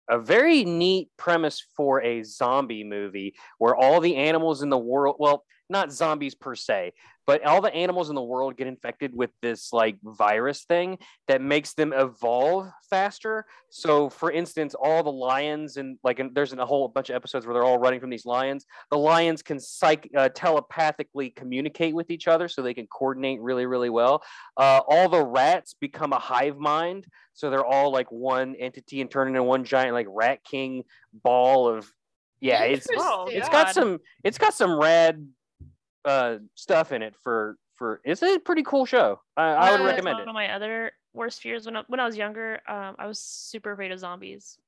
[0.08, 5.16] a very neat premise for a zombie movie where all the animals in the world,
[5.18, 6.92] well, not zombies per se,
[7.26, 11.42] but all the animals in the world get infected with this like virus thing that
[11.42, 13.44] makes them evolve faster.
[13.68, 17.44] So, for instance, all the lions and like and there's a whole bunch of episodes
[17.46, 18.64] where they're all running from these lions.
[18.90, 23.66] The lions can psych uh, telepathically communicate with each other, so they can coordinate really,
[23.66, 24.22] really well.
[24.56, 29.10] Uh, all the rats become a hive mind, so they're all like one entity and
[29.10, 31.90] turn into one giant like rat king ball of.
[32.38, 33.64] Yeah, it's Oh, it's God.
[33.64, 35.26] got some it's got some rad
[36.06, 40.14] uh stuff in it for for it's a pretty cool show i, I would recommend
[40.16, 42.60] one it of my other worst fears when I, when I was younger.
[42.68, 44.58] Um, I was super afraid of zombies.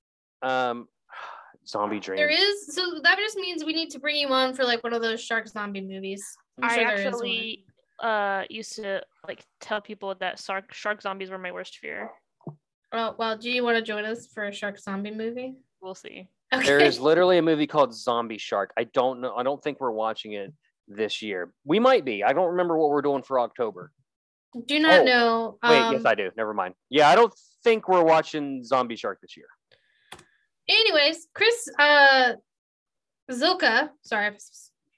[0.42, 0.88] um
[1.66, 4.64] zombie dream There is so that just means we need to bring you on for
[4.64, 6.24] like one of those shark zombie movies.
[6.56, 7.64] I'm I sure there is actually
[8.02, 12.10] uh used to like tell people that shark shark zombies were my worst fear.
[12.92, 15.56] Well, well, do you want to join us for a shark zombie movie?
[15.82, 16.28] We'll see.
[16.52, 16.66] Okay.
[16.66, 19.90] there is literally a movie called zombie shark i don't know i don't think we're
[19.90, 20.50] watching it
[20.88, 23.92] this year we might be i don't remember what we're doing for october
[24.66, 25.58] Do not Oh, know.
[25.62, 27.32] wait um, yes i do never mind yeah i don't
[27.64, 29.46] think we're watching zombie shark this year
[30.68, 32.32] anyways, Chris uh
[33.30, 34.30] Zylka, sorry,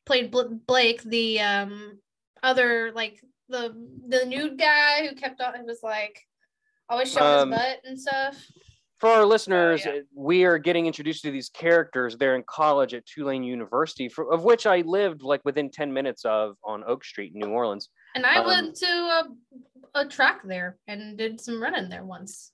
[0.06, 1.98] played Bl- Blake, the um
[2.42, 3.74] other like the
[4.08, 5.54] the nude guy who kept on.
[5.56, 6.20] It was like
[6.88, 8.36] always showing Um, his butt and stuff.
[9.00, 9.92] For our listeners, yeah.
[9.92, 12.16] uh, we are getting introduced to these characters.
[12.16, 16.24] They're in college at Tulane University, for, of which I lived like within 10 minutes
[16.24, 17.88] of on Oak Street in New Orleans.
[18.14, 19.24] And I um, went to a,
[19.94, 22.52] a track there and did some running there once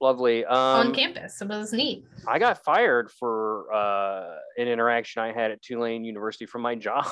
[0.00, 0.44] Lovely.
[0.44, 1.40] on Um, campus.
[1.40, 2.04] It was neat.
[2.28, 7.06] I got fired for uh, an interaction I had at Tulane University from my job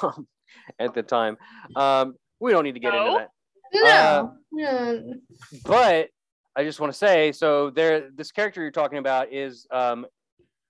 [0.78, 1.38] at the time.
[1.74, 3.06] Um, we don't need to get No?
[3.06, 3.30] into that.
[3.72, 5.14] No, uh, no.
[5.64, 6.08] but
[6.56, 10.06] I just want to say, so there, this character you're talking about is, um,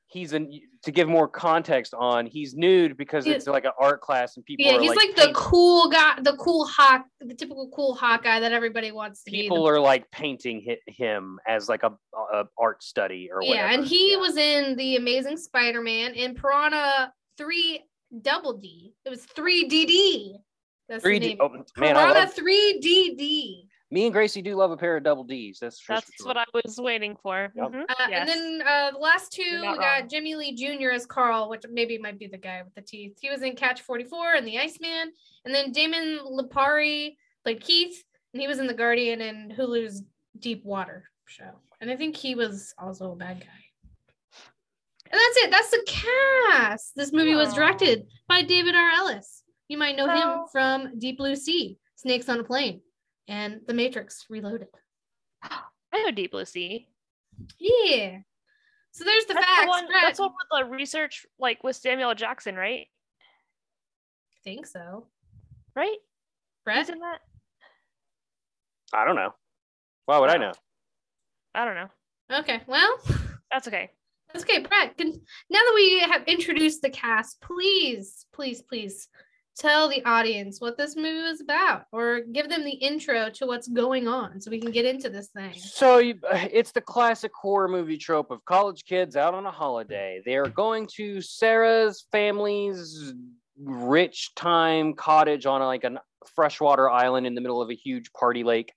[0.06, 0.50] he's an
[0.82, 2.24] to give more context on.
[2.26, 5.32] He's nude because it's like an art class and people Yeah, he's like, like, the
[5.34, 9.42] cool guy, the cool hawk, the typical cool hawk guy that everybody wants to be.
[9.42, 11.92] people are like painting him as like a,
[12.32, 13.54] a art study or whatever.
[13.68, 14.18] yeah, and he Yeah.
[14.18, 17.82] was in the Amazing Spider-Man in Piranha Three
[18.22, 18.94] Double D.
[19.04, 20.36] It was Three DD.
[20.88, 21.20] That's the 3D.
[21.20, 21.38] name.
[21.40, 23.68] Oh man, Piranha Three DD.
[23.90, 25.58] Me and Gracie do love a pair of double D's.
[25.60, 26.26] That's for That's sure.
[26.26, 27.52] what I was waiting for.
[27.54, 27.68] Yep.
[27.70, 27.82] Mhm.
[27.88, 28.20] Uh, Yes.
[28.20, 30.08] And then uh, the last two, we got wrong.
[30.08, 30.90] Jimmy Lee Jr.
[30.90, 33.18] as Carl, which maybe might be the guy with the teeth.
[33.20, 35.12] He was in Catch 44 and The Iceman.
[35.44, 40.02] And then Damon Lipari played Keith, and he was in The Guardian and Hulu's
[40.38, 41.50] Deep Water show.
[41.80, 43.46] And I think he was also a bad guy.
[45.10, 45.50] And that's it.
[45.50, 46.96] That's the cast.
[46.96, 48.90] This movie was directed by David R.
[48.90, 49.42] Ellis.
[49.68, 52.80] You might know him from Deep Blue Sea, Snakes on a Plane,
[53.28, 54.68] and The Matrix Reloaded.
[55.42, 56.88] I know Deep Blue Sea.
[57.58, 58.18] Yeah.
[58.92, 59.64] So there's the That's facts.
[59.64, 59.86] the one.
[59.86, 60.02] Brett.
[60.02, 62.86] That's one with the research, like with Samuel Jackson, right?
[64.32, 65.06] I think so.
[65.74, 65.96] Right?
[66.64, 66.78] Brett?
[66.78, 67.18] He's in that.
[68.92, 69.34] I don't know.
[70.06, 70.38] Why would I oh.
[70.38, 70.52] know?
[71.54, 72.38] I don't know.
[72.38, 72.60] Okay.
[72.66, 72.98] Well,
[73.54, 73.90] That's okay.
[74.32, 74.58] that's okay.
[74.60, 79.08] Brett, can, now that we have introduced the cast, please, please, please
[79.56, 83.68] tell the audience what this movie was about or give them the intro to what's
[83.68, 85.54] going on so we can get into this thing.
[85.54, 85.98] So
[86.32, 90.22] it's the classic horror movie trope of college kids out on a holiday.
[90.24, 93.14] They are going to Sarah's family's
[93.62, 96.00] rich time cottage on like a
[96.34, 98.72] freshwater island in the middle of a huge party lake.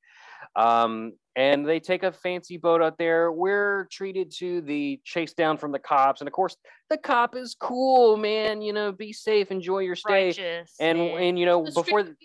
[0.55, 3.31] Um, and they take a fancy boat out there.
[3.31, 6.19] We're treated to the chase down from the cops.
[6.19, 6.57] And of course,
[6.89, 8.61] the cop is cool, man.
[8.61, 10.25] You know, be safe, enjoy your stay.
[10.25, 10.73] Righteous.
[10.79, 11.17] And, man.
[11.21, 12.17] and you know, The before strict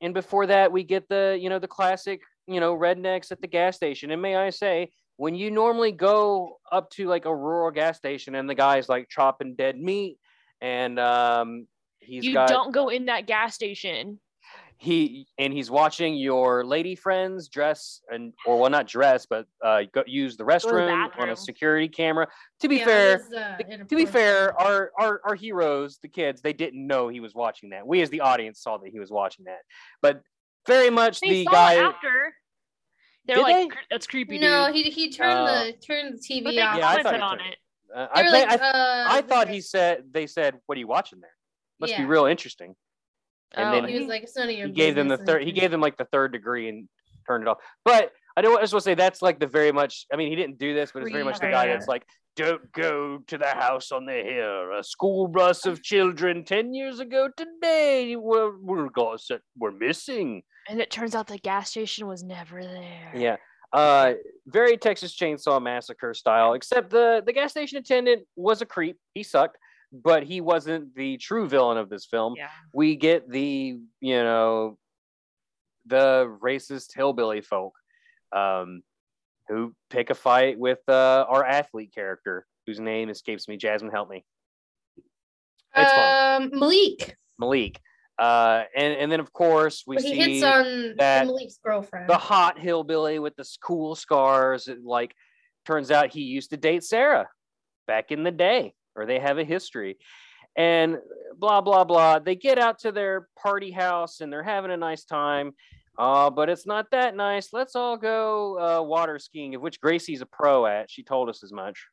[0.00, 3.46] and before that we get the you know the classic you know rednecks at the
[3.46, 7.70] gas station and may i say when you normally go up to like a rural
[7.70, 10.18] gas station and the guy's like chopping dead meat
[10.60, 11.66] and um
[12.00, 14.18] he's you got don't go in that gas station.
[14.82, 19.82] He and he's watching your lady friends dress and or well not dress but uh
[19.92, 22.26] go, use the restroom on a security camera
[22.60, 26.08] to be Yeah, fair it was, uh, to be fair, our, our our heroes, the
[26.08, 27.86] kids, they didn't know he was watching that.
[27.86, 29.58] We as the audience saw that he was watching that.
[30.00, 30.22] But
[30.66, 32.34] very much They the saw guy it after.
[33.26, 33.76] They're Did like, they?
[33.90, 34.76] That's creepy, no, dude.
[34.76, 36.78] he he turned Uh, the turned the TV But off.
[36.78, 37.46] Yeah, I thought commented on did.
[37.48, 37.58] it.
[37.94, 40.86] uh, I, were like, I, uh, I thought he said they said, "What are you
[40.88, 41.34] watching there?
[41.80, 42.74] Must be real interesting."
[43.54, 45.42] And Oh, then He was like, it's none of your he gave them the third.
[45.44, 46.88] He gave them like the third degree and
[47.26, 47.58] turned it off.
[47.84, 48.56] But I don't.
[48.58, 50.06] I just want to say that's like the very much.
[50.12, 52.04] I mean, he didn't do this, but it's very much the guy that's like,
[52.36, 54.78] "Don't go to the house on the hill.
[54.78, 59.20] A school bus of children ten years ago today were were, got-
[59.58, 63.12] we're missing." And it turns out the gas station was never there.
[63.16, 63.36] Yeah.
[63.72, 64.14] Uh,
[64.46, 68.96] very Texas Chainsaw Massacre style, except the the gas station attendant was a creep.
[69.14, 69.58] He sucked,
[69.92, 72.34] but he wasn't the true villain of this film.
[72.36, 72.48] Yeah.
[72.72, 74.78] We get the you know
[75.86, 77.74] the racist hillbilly folk
[78.34, 78.82] um,
[79.48, 83.56] who pick a fight with uh, our athlete character, whose name escapes me.
[83.56, 84.24] Jasmine, help me.
[85.76, 86.42] It's fun.
[86.42, 87.16] Um, Malik.
[87.38, 87.80] Malik.
[88.18, 92.06] Uh, and and then of course we But he see hits on that Malik's girlfriend.
[92.08, 94.68] the hot hillbilly with the cool scars.
[94.68, 95.14] It, like,
[95.64, 97.28] turns out he used to date Sarah
[97.86, 99.96] back in the day, or they have a history.
[100.56, 100.98] And
[101.38, 102.18] blah blah blah.
[102.18, 105.52] They get out to their party house and they're having a nice time.
[105.98, 107.52] Uh, but it's not that nice.
[107.52, 110.90] Let's all go uh, water skiing, of which Gracie's a pro at.
[110.90, 111.84] She told us as much.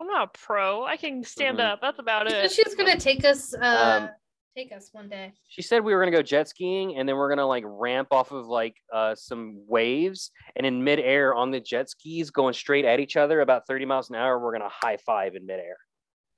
[0.00, 0.84] I'm not a pro.
[0.84, 1.64] I can stand Mhm.
[1.72, 1.80] up.
[1.80, 2.50] That's about it.
[2.52, 3.52] she's gonna take us.
[3.54, 4.10] Uh, Um,
[4.56, 5.32] take us one day.
[5.48, 8.30] She said we were gonna go jet skiing and then we're gonna like ramp off
[8.30, 13.00] of like uh, some waves and in midair on the jet skis going straight at
[13.00, 15.76] each other about 30 miles an hour, we're gonna high five in midair.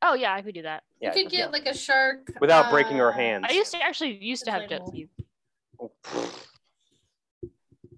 [0.03, 0.83] Oh yeah, I could do that.
[1.01, 1.39] Yeah, you could yeah.
[1.41, 3.47] get like a shark Without breaking her uh, hands.
[3.49, 5.11] I used to actually used to have jet Inflatable.
[6.09, 6.47] skis.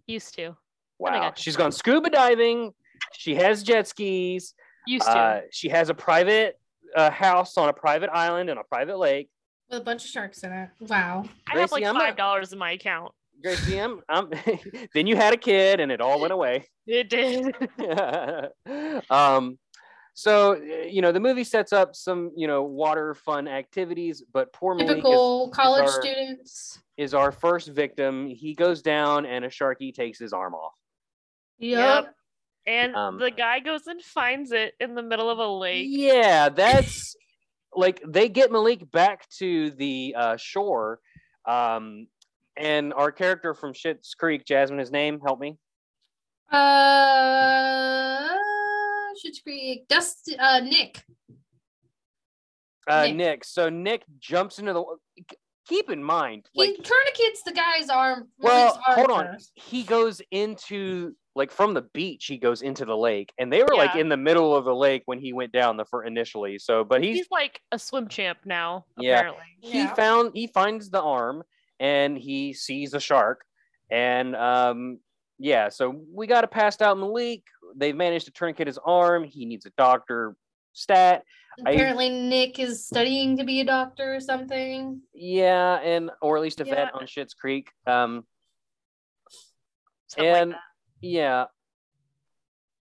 [0.07, 0.47] Used to.
[0.49, 0.55] I
[0.99, 1.11] Wow.
[1.21, 1.39] got.
[1.39, 2.73] She's gone scuba diving.
[3.13, 4.55] She has jet skis.
[4.87, 5.11] Used to.
[5.13, 6.59] Uh, she has a private
[6.97, 9.31] uh, house on a private island in a private lake.
[9.71, 10.69] with a bunch of sharks in it.
[10.81, 11.25] Wow.
[11.53, 13.13] I have like Gracie, I'm not- five dollars in my account.
[13.43, 14.31] Gracie, I'm, I'm
[14.95, 16.69] then you had a kid and it all went away.
[16.87, 17.55] It did.
[19.11, 19.59] um,
[20.15, 24.53] so uh, you know the movie sets up some you know water fun activities, but
[24.53, 26.79] poor Malik is, Typical college our- students.
[26.97, 28.27] is our first victim.
[28.29, 30.75] He goes down and a sharky takes his arm off.
[31.59, 32.15] Yep.
[32.67, 35.87] and Um, the guy goes and finds it in the middle of a lake.
[35.89, 37.17] Yeah, that's
[37.75, 41.01] like they get Malik back to the uh, shore,
[41.47, 42.07] um,
[42.57, 45.57] and our character from Schitt's Creek, Jasmine, his name, help me.
[46.53, 48.37] Uh,
[49.15, 49.87] Schitt's Creek.
[49.89, 50.35] Dust.
[50.39, 51.03] Uh, Nick.
[52.89, 53.17] Uh, Nick.
[53.17, 53.45] Nick.
[53.45, 54.85] So Nick jumps into the.
[55.69, 58.29] Keep in mind, He like, tourniquets the guy's arm.
[58.41, 59.27] well, arm hold on.
[59.35, 59.53] first.
[59.55, 62.27] He goes into like from the beach.
[62.27, 65.03] He goes into the lake, and they were like in the middle of the lake
[65.07, 66.59] when he went down the for initially.
[66.59, 69.19] So, but He's, he's like a swim champ now, Yeah.
[69.19, 69.45] apparently.
[69.61, 69.95] he Yeah.
[69.95, 71.45] found he finds the arm
[71.79, 73.45] and he sees a shark
[73.91, 74.99] and um
[75.39, 77.43] yeah so we got a passed out malik
[77.77, 80.37] they've managed to tourniquet his arm he needs a doctor
[80.73, 81.25] stat
[81.67, 85.03] I- Apparently, Nick is studying to be a doctor or something.
[85.15, 86.91] yeah and or at least a vet Yeah.
[86.95, 88.25] on Schitt's creek um
[90.09, 90.59] Something and that.
[91.01, 91.45] yeah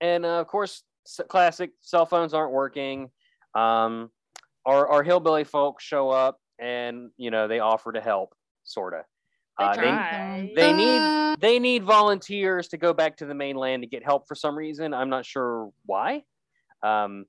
[0.02, 0.84] and uh, of course
[1.30, 3.10] classic cell phones aren't working
[3.56, 4.10] um
[4.66, 9.04] our, our hillbilly folks show up and you know they offer to help sorta
[9.60, 13.88] uh, they, they need Uh, they need volunteers to go back to the mainland to
[13.88, 14.94] get help for some reason.
[14.94, 16.24] I'm not sure why.
[16.84, 17.26] Um,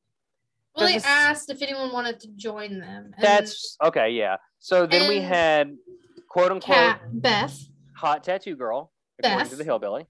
[0.74, 3.12] well, they this- asked if anyone wanted to join them.
[3.16, 4.36] and that's okay, yeah.
[4.60, 5.76] So then we had
[6.28, 7.58] quote unquote Cat Beth.
[7.96, 10.06] hot tattoo girl, according to the hillbilly,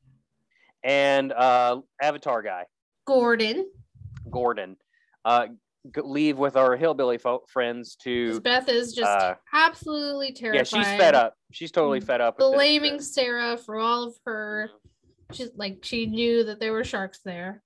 [0.84, 2.64] and uh, Avatar guy
[3.06, 3.66] Gordon.
[4.30, 4.76] Gordon.
[5.24, 5.52] Uh, g-
[5.96, 8.40] leave with our hillbilly fo- friends to.
[8.40, 10.58] Beth is just uh, absolutely terrified.
[10.58, 11.34] Yeah, she's fed up.
[11.52, 12.38] She's totally fed up.
[12.38, 13.00] Blaming.
[13.00, 14.70] Sarah for all of her.
[15.32, 17.62] She's like she knew that there were sharks there.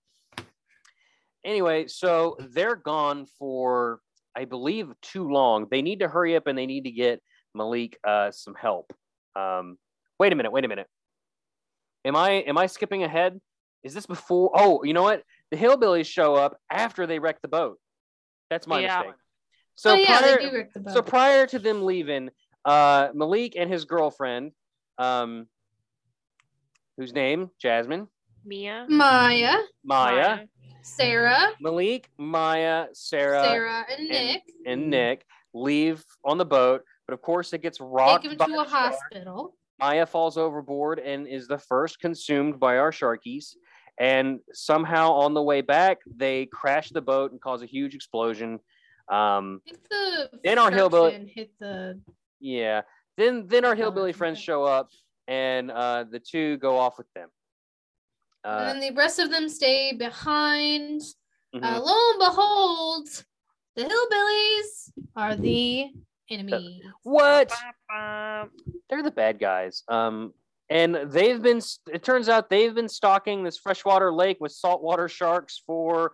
[1.44, 4.00] anyway, so they're gone for
[4.36, 5.66] I believe too long.
[5.70, 7.20] They need to hurry up and they need to get
[7.54, 8.92] Malik uh, some help.
[9.36, 9.78] Um,
[10.18, 10.86] wait a minute, wait a minute.
[12.04, 13.40] Am I am I skipping ahead?
[13.84, 14.50] Is this before?
[14.54, 15.22] Oh, you know what?
[15.50, 17.78] The hillbillies show up after they wreck the boat.
[18.52, 18.98] That's my Yeah.
[18.98, 19.14] mistake.
[19.76, 20.92] So oh yeah, prior, they do wreck the boat.
[20.92, 22.28] so prior to them leaving,
[22.66, 24.52] uh, Malik and his girlfriend,
[24.98, 25.48] um,
[26.98, 28.08] whose name Jasmine,
[28.44, 28.84] Mia.
[28.90, 30.40] Maya, Maya,
[30.82, 37.22] Sarah, Malik, Maya, Sarah, Sarah, and Nick and Nick leave on the boat, but of
[37.22, 38.24] course it gets rocked.
[38.24, 38.68] take him to the a shark.
[38.68, 39.56] hospital.
[39.78, 43.54] Maya falls overboard and is the first consumed by our sharkies.
[43.98, 48.58] And somehow on the way back, they crash the boat and cause a huge explosion.
[49.08, 52.00] Um, the Then our hillbilly- hit the
[52.40, 52.82] yeah.
[53.16, 54.88] Then then our hillbilly friends show up,
[55.28, 57.28] and uh, the two go off with them.
[58.44, 61.02] and Uh, then the rest of them stay behind.
[61.54, 61.62] mhm.
[61.62, 63.08] Uh, lo and behold,
[63.76, 65.90] the hillbillies are the
[66.30, 66.82] enemy.
[67.02, 67.52] what?
[68.88, 69.82] They're the bad guys.
[69.88, 70.32] Um,
[70.72, 71.60] and they've been.
[71.92, 76.12] It turns out they've been stalking this freshwater lake with saltwater sharks for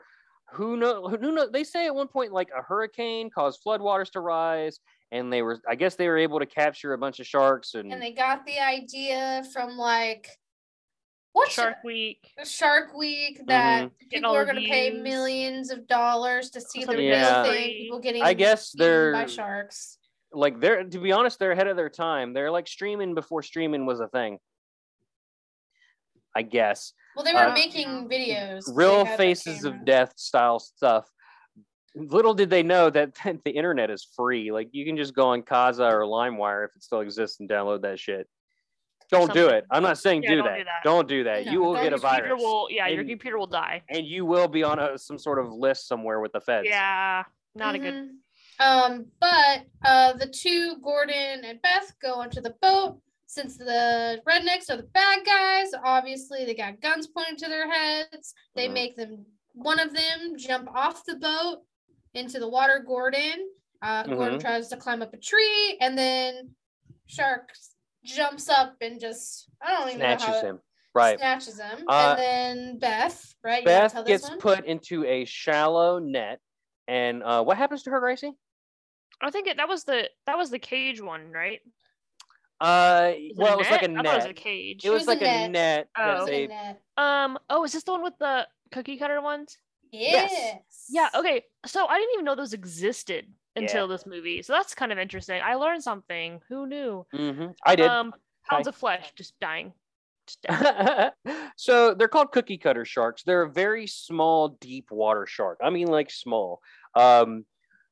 [0.52, 1.48] who know who know.
[1.48, 4.80] They say at one point like a hurricane caused floodwaters to rise,
[5.12, 5.60] and they were.
[5.68, 7.92] I guess they were able to capture a bunch of sharks and.
[7.92, 10.28] And they got the idea from like,
[11.32, 12.32] What's Shark Week.
[12.44, 13.46] Shark Week mm-hmm.
[13.46, 17.44] that Getting people are going to pay millions of dollars to see the Something real
[17.44, 17.70] thing.
[17.70, 19.98] People getting I guess they're by sharks.
[20.32, 22.32] like they're to be honest, they're ahead of their time.
[22.32, 24.38] They're like streaming before streaming was a thing.
[26.38, 26.92] I guess.
[27.16, 28.62] Well, they were uh, making videos.
[28.72, 31.10] Real faces of death style stuff.
[31.96, 34.52] Little did they know that the internet is free.
[34.52, 37.82] Like you can just go on Kazaa or LimeWire if it still exists and download
[37.82, 38.28] that shit.
[39.10, 39.64] Don't do it.
[39.70, 40.58] I'm not saying Yeah, do, don't that.
[40.58, 40.84] do that.
[40.84, 41.46] Don't do that.
[41.46, 42.42] No, you will don't get a do Your computer virus.
[42.42, 43.82] will, yeah, your computer will die.
[43.88, 46.68] and you will be on a some sort of list somewhere with the feds.
[46.68, 47.24] Yeah,
[47.56, 47.94] not a good.
[47.94, 48.08] Mhm.
[48.60, 53.00] Um, but uh, the two Gordon and Beth go onto the boat.
[53.30, 58.32] Since the rednecks are the bad guys, obviously they got guns pointed to their heads.
[58.56, 58.72] They Mhm.
[58.72, 61.62] make them one of them jump off the boat
[62.14, 62.78] into the water.
[62.78, 63.50] Gordon.
[63.82, 64.40] Uh, Gordon Mhm.
[64.40, 66.56] tries to climb up a tree, and then
[67.06, 67.52] Shark
[68.02, 70.62] jumps up and just I don't even know Snatches how him.
[70.94, 71.18] Right.
[71.18, 71.84] snatches him.
[71.86, 73.62] Uh, and then Beth, right?
[73.62, 74.38] You wanna Beth this gets one?
[74.38, 76.40] put into a shallow net.
[76.86, 78.32] And uh, what happens to her, Gracie?
[79.20, 81.60] I think it, that was the that was the cage one, right?
[82.60, 84.04] Uh, Was well, it was like a net?
[84.06, 84.84] It was a cage.
[84.84, 85.50] It was was like a a net.
[85.50, 85.88] net.
[85.96, 86.26] Oh.
[86.26, 86.76] a- in?
[86.96, 87.38] Um.
[87.48, 89.56] Oh, is this the one with the cookie cutter ones?
[89.92, 90.30] Yes.
[90.32, 90.84] Yes.
[90.88, 91.08] Yeah.
[91.14, 91.42] Okay.
[91.66, 93.62] So I didn't even know those existed Yeah.
[93.62, 94.42] until this movie.
[94.42, 95.40] So that's kind of interesting.
[95.42, 96.40] I learned something.
[96.48, 97.06] Who knew?
[97.14, 97.54] Mhm.
[97.64, 97.86] I did.
[97.86, 98.12] Um.
[98.48, 98.70] Pounds Hi.
[98.70, 99.72] of flesh just dying.
[100.26, 101.10] Just dying.
[101.56, 103.22] so they're called cookie cutter sharks.
[103.22, 105.58] They're a very small, deep water shark.
[105.62, 106.60] I mean, like small.
[106.94, 107.44] Um,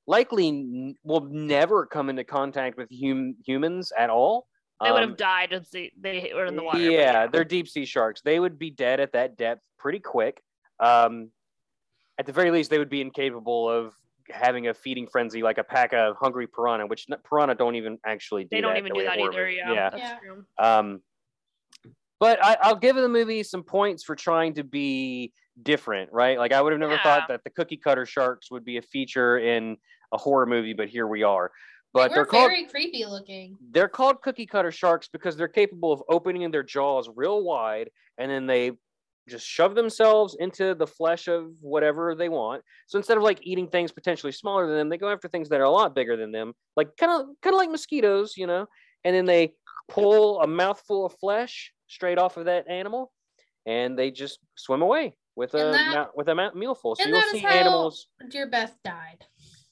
[0.06, 4.48] likely n- will never come into contact with hum- humans at all.
[4.82, 6.78] They would Um, have died if they, they were in the water.
[6.78, 8.20] but Yeah, they're deep sea sharks.
[8.22, 10.42] They would be dead at that depth pretty quick.
[10.80, 11.30] Um,
[12.18, 13.94] at the very least, they would be incapable of
[14.30, 18.44] having a feeding frenzy like a pack of hungry piranha, which piranha don't even actually
[18.44, 19.48] do They don't that even the do that either.
[19.48, 19.72] Yeah.
[19.72, 19.90] yeah.
[19.90, 20.18] That's Yeah.
[20.18, 20.44] true.
[20.58, 21.00] Um,
[22.18, 26.38] but I, I'll give the movie some points for trying to be different, right?
[26.38, 27.02] Like I would have never Yeah.
[27.02, 29.76] thought that the cookie cutter sharks would be a feature in
[30.12, 31.50] a horror movie, but here we are.
[31.96, 33.56] But they they're were called very creepy looking.
[33.72, 38.30] they're called cookie cutter sharks because they're capable of opening their jaws real wide and
[38.30, 38.72] then they
[39.28, 42.62] just shove themselves into the flesh of whatever they want.
[42.86, 45.60] So instead of like eating things potentially smaller than them, they go after things that
[45.60, 48.66] are a lot bigger than them, like kind of kind of like mosquitoes, you know.
[49.04, 49.54] And then they
[49.88, 53.10] pull a mouthful of flesh straight off of that animal,
[53.66, 56.94] and they just swim away with a And that- with a mou- mealful.
[56.94, 58.06] So you'll see animals.
[58.30, 59.24] Dear Beth died.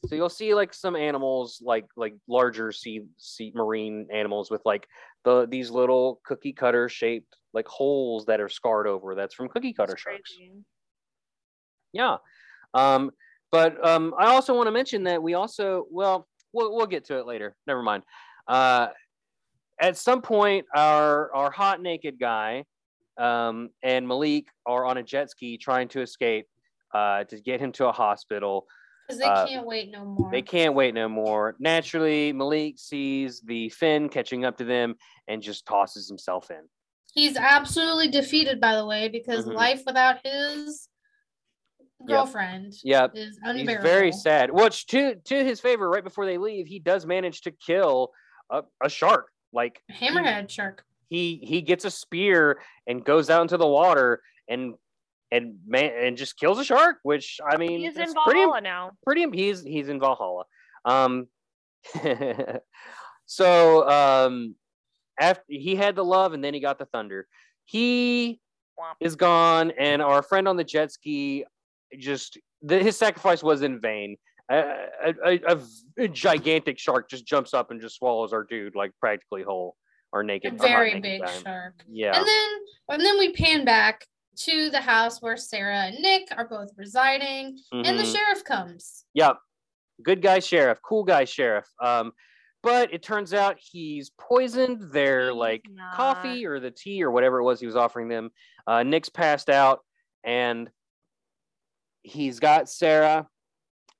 [0.08, 4.86] So you'll see like some animals, like like larger sea sea marine animals with like
[5.24, 9.14] the these little cookie cutter shaped like holes that are scarred over.
[9.14, 10.36] That's from cookie cutter That's sharks.
[10.36, 10.52] crazy.
[11.92, 12.16] Yeah.
[12.74, 13.12] Um,
[13.52, 17.18] but um, I also want to mention that we also well we'll we'll get to
[17.18, 17.56] it later.
[17.66, 18.02] Never mind.
[18.46, 18.88] Uh,
[19.80, 22.64] at some point, our our hot naked guy
[23.16, 26.46] um, and Malik are on a jet ski trying to escape
[26.92, 28.66] uh, to get him to a hospital.
[29.06, 30.30] Because they Uh, can't wait no more.
[30.30, 31.56] They can't wait no more.
[31.58, 34.96] Naturally, Malik sees the fin catching up to them
[35.28, 36.68] and just tosses himself in.
[37.12, 39.54] He's absolutely defeated, by the way, because Mhm.
[39.54, 40.88] life without his
[42.06, 43.12] girlfriend Yep.
[43.14, 44.50] is He's very sad.
[44.50, 48.12] Which to to his favor, right before they leave, he does manage to kill
[48.50, 49.30] a, a shark.
[49.52, 50.84] Like he- Hammerhead shark.
[51.08, 54.74] he he gets a spear and goes out into the water and
[55.34, 56.98] and man and just kills a shark.
[57.02, 58.90] Which I mean, He's in it's pretty Valhalla now.
[59.02, 60.44] pretty he's he's in Valhalla.
[60.84, 61.26] Um
[63.26, 64.54] so um
[65.20, 67.26] after he had the love and then he got the thunder.
[67.64, 68.40] He
[69.00, 71.44] is gone and our friend on the jet ski
[71.98, 74.16] just the, his sacrifice was in vain.
[74.50, 79.76] A gigantic shark just jumps up and just swallows our dude like practically whole.
[80.12, 81.74] Our A naked, hot very naked big shark.
[81.90, 82.16] Yeah.
[82.16, 82.48] And then
[82.88, 87.58] and then we pan back to the house where Sarah and Nick are both residing,
[87.72, 88.12] and the Mhm.
[88.14, 89.04] sheriff comes.
[89.14, 89.38] Yep.
[90.02, 91.66] Good guy sheriff, cool guy sheriff.
[91.80, 92.12] Um,
[92.62, 95.94] but it turns out he's poisoned their He's like not.
[95.94, 98.30] coffee or the tea or whatever it was he was offering them.
[98.66, 99.84] Uh, Nick's passed out
[100.24, 100.70] and
[102.02, 103.28] he's got Sarah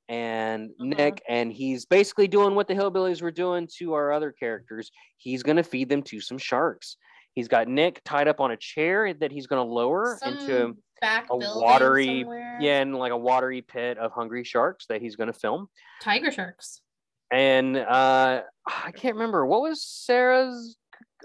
[0.09, 0.97] and Mhm.
[0.99, 4.91] Nick, and he's basically doing what the hillbillies were doing to our other characters.
[5.17, 6.97] He's gonna feed them to some sharks.
[7.35, 11.27] He's got Nick tied up on a chair that he's gonna lower Some into back
[11.31, 12.59] a watery- somewhere.
[12.61, 15.69] yeah, in like a watery pit of hungry sharks that he's gonna film.
[16.03, 16.81] Tiger sharks.
[17.31, 20.77] and uh I can't remember what was Sarah's.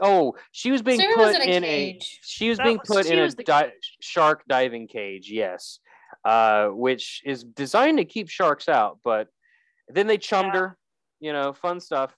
[0.01, 2.20] Oh, she was being Sarah put was in a in cage.
[2.24, 2.26] a.
[2.26, 5.30] She was That being was- put in a the di- shark diving cage.
[5.30, 5.80] Yes,
[6.26, 9.28] uh, which is designed to keep sharks out, but
[9.89, 10.60] then they chummed Yeah.
[10.62, 10.78] her.
[11.20, 12.16] You know, fun stuff.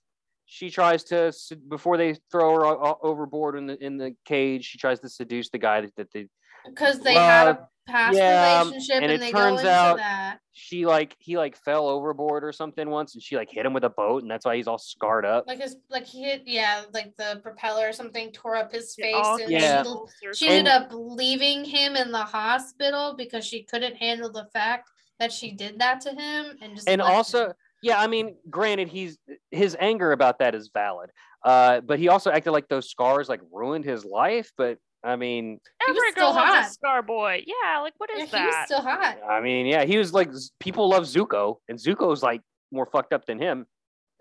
[0.54, 1.32] She tries to
[1.70, 4.66] before they throw her o- o- overboard in the in the cage.
[4.66, 6.28] She tries to seduce the guy that, that they
[6.66, 9.72] because they had a past yeah, um, relationship and and, it they go turns into
[9.72, 10.40] out- that.
[10.52, 13.86] she like he like fell overboard or something once, and she like hit him with
[13.86, 15.46] a boat, and that's why he's all scarred up.
[15.48, 19.16] Like his like he hit yeah like the propeller or something tore up his face
[19.16, 19.84] all and Yeah.
[19.84, 19.90] she,
[20.34, 20.54] she circle.
[20.58, 25.52] ended up leaving him in the hospital because she couldn't handle the fact that she
[25.52, 27.54] did that to him and just and also him.
[27.82, 29.18] Yeah i mean granted he's
[29.52, 31.10] his anger about that is valid
[31.46, 35.60] uh but he also acted like those scars like ruined his life but i mean
[35.86, 36.66] He was Every still girl loves hot.
[36.68, 37.44] a scar boy.
[37.48, 38.66] Yeah, like what is Yeah, is he was that?
[38.66, 39.18] still hot.
[39.30, 40.30] i mean yeah he was like
[40.60, 43.66] people love zuko and zuko's like more fucked up than him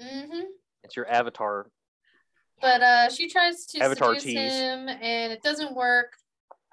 [0.00, 0.40] hmm
[0.82, 1.66] it's your avatar
[2.62, 4.52] But uh, she tries to Avatar seduce tease.
[4.52, 6.12] him, and it doesn't work.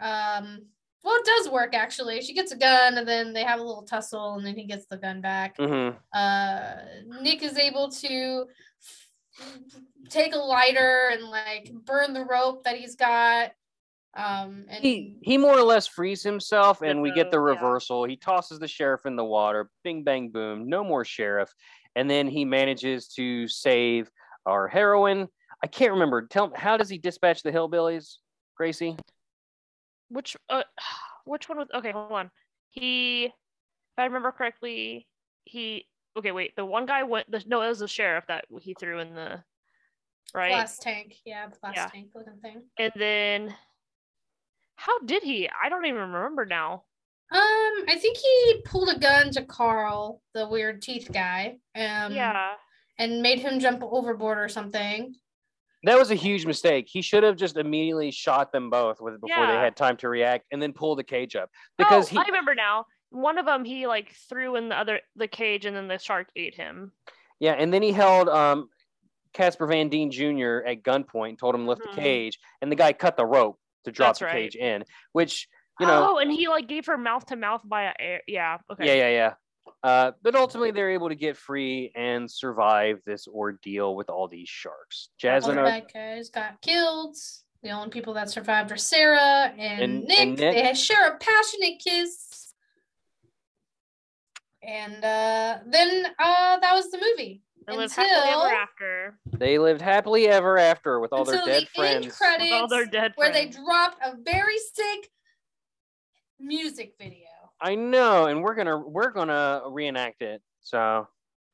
[0.01, 0.63] Um,
[1.07, 2.21] well, it does work actually.
[2.21, 4.87] She gets a gun, and then they have a little tussle, and then he gets
[4.87, 5.55] the gun back.
[5.57, 6.73] hmm Uh,
[7.21, 8.45] Nick is able to
[10.09, 13.51] take a lighter and like burn the rope that he's got.
[14.15, 17.61] Um, and he he more or less frees himself and we get the With the-
[17.61, 17.65] yeah.
[17.67, 21.53] reversal he tosses the sheriff in the water bing bang boom no more sheriff
[21.95, 24.09] and then he manages to save
[24.47, 25.27] our heroine
[25.63, 28.15] i can't remember tell how does he dispatch the hillbillies
[28.55, 28.97] gracie
[30.09, 30.63] Which uh,
[31.25, 31.91] which one was okay?
[31.91, 32.31] Hold on.
[32.69, 33.33] He, if
[33.97, 35.07] I remember correctly,
[35.45, 35.87] he
[36.17, 36.31] okay.
[36.31, 37.29] Wait, the one guy went.
[37.31, 39.43] The, no, it was the sheriff that he threw in the
[40.33, 41.87] right, glass tank, yeah, glass Yeah.
[41.87, 42.63] tank looking thing.
[42.77, 43.55] and then
[44.75, 45.49] how did he?
[45.49, 46.83] I don't even remember now.
[47.29, 51.57] Um, I think he pulled a gun to Carl, the weird teeth guy.
[51.75, 52.53] Um, yeah,
[52.99, 55.15] and made him jump overboard or something.
[55.83, 59.45] That was a huge mistake he should have just immediately shot them both with before
[59.47, 62.23] they had time to react and then pull the cage up because oh, he I
[62.25, 62.85] remember now.
[63.09, 66.27] One of them he like threw in the other the cage, and then the shark
[66.35, 66.91] ate him.
[67.39, 68.67] Yeah, and then he held um
[69.33, 70.65] Casper Van Dien Jr.
[70.67, 71.95] at gunpoint, and told him to lift Mhm.
[71.95, 74.33] the cage, and the guy cut the rope to drop That's the right.
[74.33, 75.47] cage in, which
[75.79, 78.21] you know, oh, and he like gave her mouth to mouth via air.
[78.27, 78.57] Yeah.
[78.69, 78.87] Okay.
[78.87, 79.33] yeah, yeah, yeah.
[79.83, 84.49] Uh, but ultimately, they're able to get free and survive this ordeal with all these
[84.49, 85.09] sharks.
[85.09, 87.15] All the Jasmine, bad guys got killed.
[87.63, 90.19] The only people that survived are Sarah and, And- Nick.
[90.19, 90.55] and Nick.
[90.55, 92.53] They had share a passionate kiss.
[94.63, 97.41] And uh, then uh, that was the movie.
[97.67, 101.45] They live happily Until- ever after they lived happily ever after with all their dead
[101.45, 101.67] the end
[102.03, 102.17] friends.
[102.17, 105.09] credit- with all their dead Where they dropped a very sick
[106.39, 107.27] music video.
[107.59, 110.41] I know, and we're gonna we're gonna reenact it.
[110.61, 111.07] So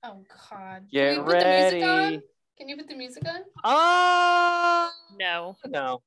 [0.03, 0.85] Oh God!
[0.91, 2.03] Get Can we put the music on?
[2.03, 2.21] ready.
[2.57, 3.41] Can you put the music on?
[3.63, 5.55] oh no.
[5.67, 6.01] no.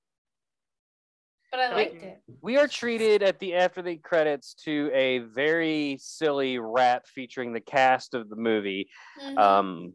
[1.51, 2.09] But I Thank liked you.
[2.11, 2.23] it.
[2.43, 7.61] We are treated at the after the credits to a very silly rap featuring the
[7.61, 8.91] cast of the movie,
[9.23, 9.39] Mhm.
[9.39, 9.95] um,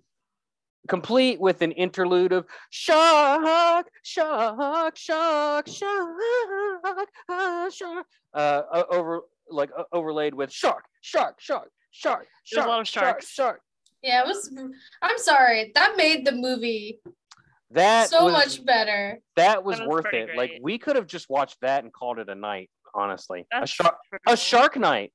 [0.88, 9.22] complete with an interlude of shock, shock, shock, shock, shark, uh, over
[9.52, 13.28] like o- overlaid with shark, shark, shark, shark, There's shark, a lot of shark, sharks.
[13.30, 13.62] shark.
[14.02, 14.54] yeah, it was.
[15.02, 15.72] I'm sorry.
[15.76, 17.00] That made the movie
[17.72, 19.20] That so was, much better.
[19.36, 20.38] That was That was worth pretty it.
[20.38, 22.70] Like we could have just watched that and called it a night.
[22.94, 25.14] Honestly, a shark, pretty a shark night.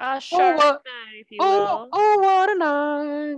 [0.00, 1.88] A shark what- night, if you Oh, will.
[1.92, 3.36] oh, what a night.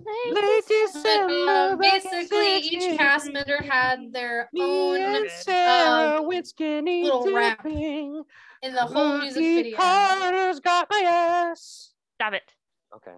[0.00, 6.20] Late Late But December, uh, basically, each cast member had their Me own and Sarah
[6.20, 8.22] um, went skinny little rap dipping.
[8.62, 9.76] In the whole music video.
[9.76, 11.92] Carter's got my ass.
[12.16, 12.42] Stop it.
[12.96, 13.14] Okay.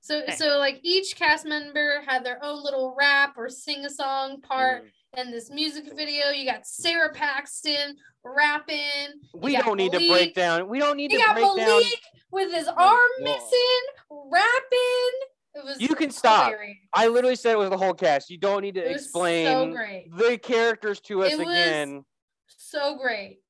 [0.00, 0.32] So, Okay.
[0.36, 4.84] so like each cast member had their own little rap or sing a song part
[4.84, 5.20] Mm.
[5.20, 6.30] in this music video.
[6.30, 9.20] You got Sara Paxton rapping.
[9.34, 10.68] We don't need to break down.
[10.68, 12.20] We don't need You to got break Malik down.
[12.30, 13.24] with his arm whoa.
[13.24, 15.20] missing, rapping.
[15.52, 16.50] It was You can stop.
[16.52, 16.76] hilarious.
[16.94, 18.30] I literally said it was the whole cast.
[18.30, 20.06] You don't need to It was explain so great.
[20.16, 22.04] the characters to us It was- again.
[22.46, 23.40] So great.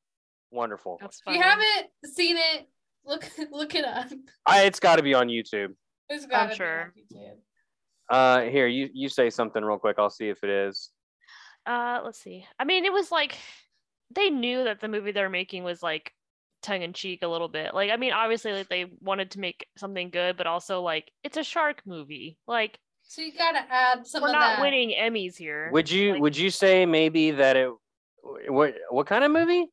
[0.51, 0.99] Wonderful.
[1.01, 1.37] That's If funny.
[1.39, 2.69] you haven't seen it,
[3.05, 4.09] look look it up.
[4.47, 5.75] I, it's got to be on YouTube.
[6.09, 6.93] It's gotta sure.
[6.95, 7.37] be on YouTube.
[8.11, 9.97] Uh, here you you say something real quick.
[9.99, 10.91] I'll see if it is.
[11.67, 12.45] Uh, let's see.
[12.59, 13.37] I mean, it was like
[14.15, 16.13] they knew that the movie they're making was like
[16.63, 17.73] tongue in cheek a little bit.
[17.75, 21.37] Like, I mean, obviously, like they wanted to make something good, but also like it's
[21.37, 22.37] a shark movie.
[22.49, 24.63] Like, So you gotta add some we're of not that.
[24.63, 25.71] winning Emmys here.
[25.73, 27.71] Would you Like- would you say maybe that it
[28.49, 29.67] what what kind of movie?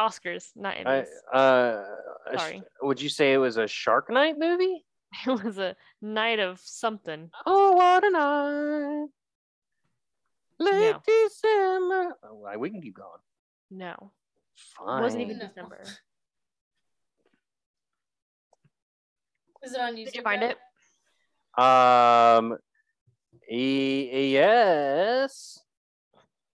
[0.00, 1.06] Oscars, not I, Emmys.
[1.32, 1.84] uh,
[2.32, 2.62] sh- Sorry.
[2.82, 4.84] would you say it was a Shark Night movie?
[5.26, 7.30] it was a night of something.
[7.46, 9.08] Oh, what a night!
[10.58, 11.02] Late No.
[11.06, 12.16] December.
[12.22, 13.20] Oh, we can keep going.
[13.70, 14.12] No,
[14.76, 14.98] Fine.
[14.98, 15.46] it wasn't even No.
[15.48, 15.82] December.
[19.62, 20.04] Is it on YouTube?
[20.06, 20.56] Did you find it?
[21.58, 22.58] Um,
[23.50, 25.60] E- yes.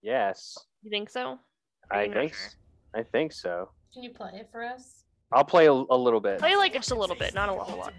[0.01, 0.57] Yes.
[0.83, 1.37] You think so?
[1.89, 2.49] Are I you think sure?
[2.93, 3.69] S- I think so.
[3.93, 5.05] Can you play it for us?
[5.31, 6.39] I'll play a, a little bit.
[6.39, 7.93] Play like just a little bit, not a whole lot.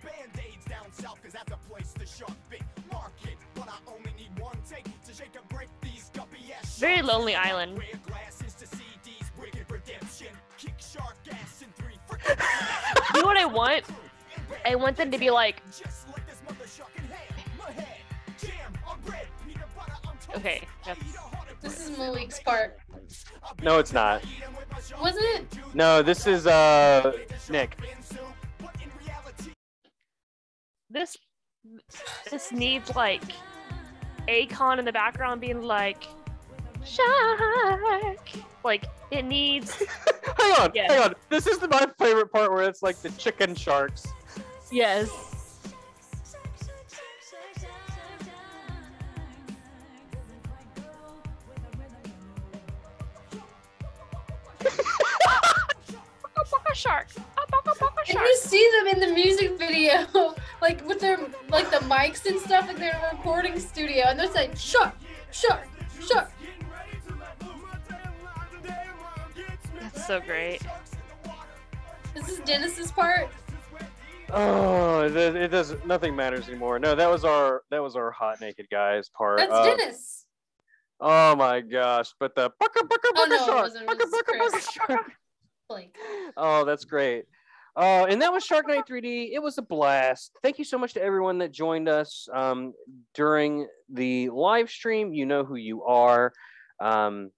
[6.79, 7.81] Very lonely island.
[13.15, 13.85] You know what I want?
[14.65, 15.63] I want them to be like,
[20.37, 21.01] okay, that's,
[21.61, 22.79] This is Malik's part.
[23.63, 24.23] No, it's not.
[25.01, 25.47] Wasn't it?
[25.75, 27.13] No, this is uh
[27.51, 27.77] Nick.
[30.91, 31.17] this
[32.31, 33.23] this needs like
[34.29, 36.05] Akon in the background being like
[36.85, 38.29] shark.
[38.65, 39.75] Like it needs
[40.39, 40.93] hang on, Yeah.
[40.93, 41.15] hang on.
[41.29, 44.07] This is the, my favorite part where it's like the chicken sharks.
[44.71, 45.09] yes.
[56.75, 57.09] Shark.
[58.09, 62.41] And you see them in the music video, like with their like the mics and
[62.41, 64.95] stuff, like they're in a recording studio, and they're saying shark,
[65.31, 65.67] shark,
[66.01, 66.31] shark.
[69.81, 70.63] That's so great.
[72.15, 73.29] This is Dennis's part.
[74.31, 75.75] Oh, it, it does.
[75.85, 76.79] Nothing matters anymore.
[76.79, 79.39] No, that was our that was our hot naked guys part.
[79.39, 80.27] That's Uh, Dennis.
[81.01, 82.15] Oh my gosh!
[82.19, 83.85] But the bucka bucka Oh, no, shark, wasn't.
[83.85, 85.13] It bucka bucka bucka shark.
[86.37, 87.25] Oh, that's great.
[87.75, 89.31] Uh, and that was Shark Night 3D.
[89.33, 90.33] It was a blast.
[90.43, 92.75] Thank you so much to everyone that joined us um,
[93.15, 95.15] during the live stream.
[95.15, 96.33] You know who you are.
[96.81, 97.31] Um,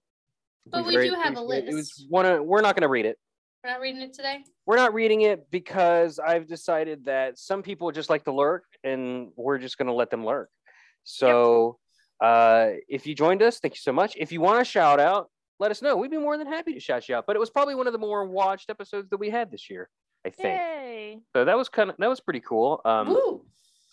[0.65, 1.71] But we very do have a appreciate it.
[1.71, 2.05] It was list.
[2.09, 3.17] one of, we're not going to read it.
[3.63, 4.43] We're not reading it today.
[4.65, 9.29] We're not reading it because I've decided that some people just like to lurk, and
[9.35, 10.49] we're just going to let them lurk.
[11.03, 11.79] So,
[12.21, 14.15] uh, if you joined us, thank you so much.
[14.17, 15.29] If you want a shout out,
[15.59, 15.95] let us know.
[15.95, 17.25] We'd be more than happy to shout you out.
[17.27, 19.89] But it was probably one of the more watched episodes that we had this year.
[20.25, 20.59] I think.
[20.59, 21.19] Yay.
[21.35, 22.81] So that was kind of that was pretty cool.
[22.83, 23.45] Um, Woo!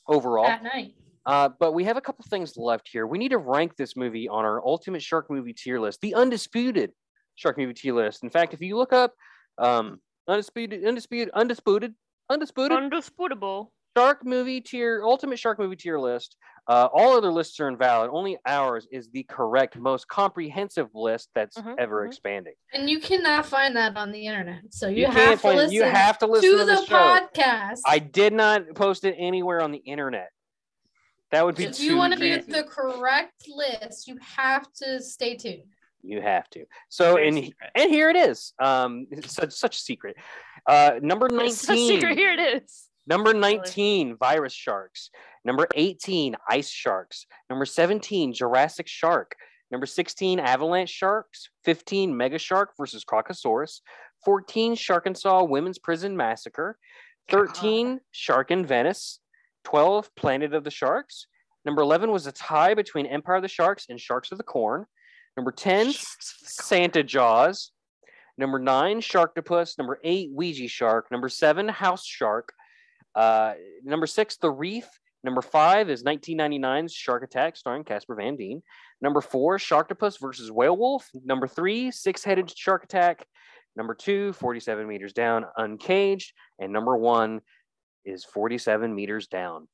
[0.08, 0.46] overall.
[0.46, 0.94] At night.
[1.24, 3.06] Uh, but we have a couple things left here.
[3.06, 6.90] We need to rank this movie on our ultimate shark movie tier list, the undisputed
[7.36, 8.24] shark movie tier list.
[8.24, 9.14] In fact, if you look up
[9.58, 11.94] um, undisputed, undisputed, undisputed,
[12.28, 13.72] undisputed Undisputable.
[13.96, 16.36] shark movie tier, ultimate shark movie tier list,
[16.68, 18.10] uh, all other lists are invalid.
[18.12, 22.06] Only ours is the correct, most comprehensive list that's Mhm, ever mhm.
[22.08, 22.54] expanding.
[22.72, 24.62] And you cannot find that on the internet.
[24.70, 26.94] So you, can't have to listen You have to listen to, to, the, the, show.
[27.34, 27.80] podcast.
[27.84, 30.30] I did not post it anywhere on the internet.
[31.32, 35.00] That would be if too you want to be the correct list, you have to
[35.00, 35.64] stay tuned.
[36.02, 36.66] You have to.
[36.88, 37.70] So Very and secret.
[37.74, 38.52] and here it is.
[38.58, 40.16] Um, such such a secret.
[40.66, 42.16] Uh, number It's a secret.
[42.18, 42.88] Here it is.
[43.07, 45.11] Number nineteen, virus sharks.
[45.44, 47.26] Number eighteen, ice sharks.
[47.50, 49.34] Number seventeen, Jurassic shark.
[49.70, 51.48] Number sixteen, avalanche sharks.
[51.64, 53.80] Fifteen, mega shark versus Crocosaurus.
[54.24, 56.78] Fourteen, Sharkansas women's prison massacre.
[57.28, 59.18] Thirteen, shark in Venice.
[59.64, 61.26] Twelve, Planet of the Sharks.
[61.64, 64.84] Number eleven was a tie between Empire of the Sharks and Sharks of the Corn.
[65.36, 67.72] Number ten, Santa Jaws.
[68.38, 69.76] Number nine, Sharktopus.
[69.78, 71.11] Number eight, Ouija Shark.
[71.11, 72.53] Number seven, House Shark.
[73.14, 73.54] Uh,
[73.84, 74.88] number six, The Reef.
[75.24, 78.60] Number five is 1999's Shark Attack, starring Casper Van Dien.
[79.00, 81.04] Number four, Sharktopus versus Whalewolf.
[81.24, 83.24] Number three, Six Headed Shark Attack.
[83.76, 86.32] Number two, 47 meters down, Uncaged.
[86.58, 87.40] And number one
[88.04, 89.68] is 47 meters down.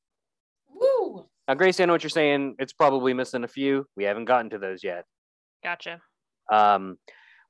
[0.69, 1.25] Woo!
[1.47, 2.55] Now, Grace, I know what you're saying.
[2.59, 3.87] It's probably missing a few.
[3.97, 5.05] We haven't gotten to those yet.
[5.63, 5.99] Gotcha.
[6.51, 6.97] Um,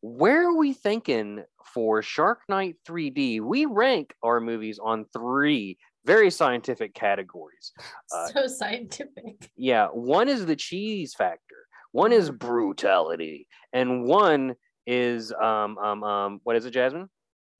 [0.01, 1.43] where are we thinking
[1.73, 3.41] for Shark Night 3D?
[3.41, 7.71] We rank our movies on three very scientific categories.
[8.11, 9.51] Uh, so scientific.
[9.55, 14.55] Yeah, one is the cheese factor, one is brutality, and one
[14.87, 17.07] is um um um what is it, Jasmine?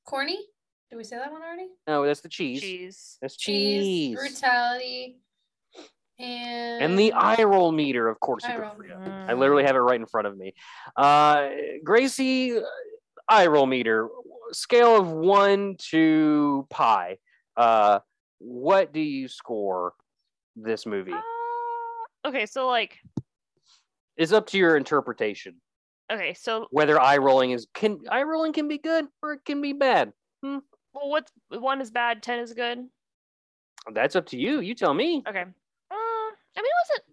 [0.07, 0.39] Corny?
[0.89, 1.67] Did we say that one already?
[1.87, 2.61] No, that's the cheese.
[2.61, 3.17] Cheese.
[3.21, 4.17] That's cheese.
[4.17, 5.19] brutality,
[6.19, 8.43] and and the eye roll meter, of course.
[8.47, 8.71] You roll.
[8.71, 9.25] go for.
[9.27, 10.53] I literally have it right in front of me.
[10.95, 11.49] Uh,
[11.83, 12.61] Gracie, uh,
[13.27, 14.09] eye roll meter,
[14.51, 17.17] scale of one to pi.
[17.55, 17.99] Uh,
[18.39, 19.93] what do you score
[20.55, 21.13] this movie?
[21.13, 22.97] Uh, okay, so like,
[24.17, 25.55] It's up to your interpretation.
[26.11, 29.61] okay, so Whether eye rolling is can eye rolling can be good or it can
[29.61, 30.11] be bad.
[30.41, 30.61] well,
[30.93, 32.79] what's one is bad, ten is good.
[33.93, 34.59] That's up to you.
[34.59, 35.23] You tell me.
[35.27, 35.45] Okay.
[36.57, 37.03] I mean, was it?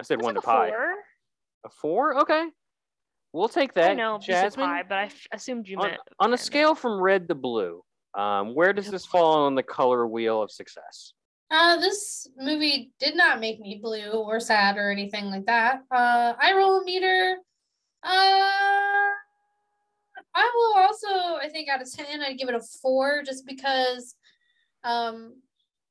[0.00, 0.68] I said was one it to a pi.
[0.70, 0.94] four?
[1.64, 2.20] A four?
[2.22, 2.48] Okay.
[3.32, 3.92] We'll take that.
[3.92, 4.66] I know, you said Jasmine.
[4.66, 7.82] pi, but I f- assumed you on, meant on a scale from red to blue,
[8.14, 11.14] um, where does this fall on the color wheel of success?
[11.50, 15.80] Uh, this movie did not make me blue or sad or anything like that.
[15.90, 17.36] Uh, eye roll a meter.
[18.02, 18.08] Uh,
[20.34, 24.14] I will also, I think, out of ten, I'd give it a four, just because,
[24.84, 25.34] um,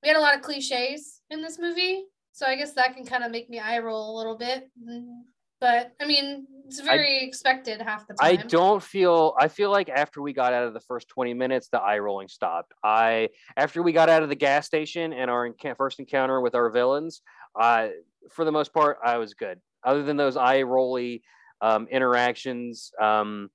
[0.03, 3.23] we had a lot of cliches in this movie, so I guess that can kind
[3.23, 4.69] of make me eye roll a little bit.
[5.59, 8.31] But I mean, it's very expected half the time.
[8.31, 9.35] I don't feel.
[9.39, 12.27] I feel like after we got out of the first twenty minutes, the eye rolling
[12.27, 12.73] stopped.
[12.83, 16.55] I after we got out of the gas station and our enca- first encounter with
[16.55, 17.21] our villains,
[17.59, 17.89] uh,
[18.31, 19.59] for the most part, I was good.
[19.83, 21.23] Other than those eye rolly
[21.61, 23.49] um, interactions, um,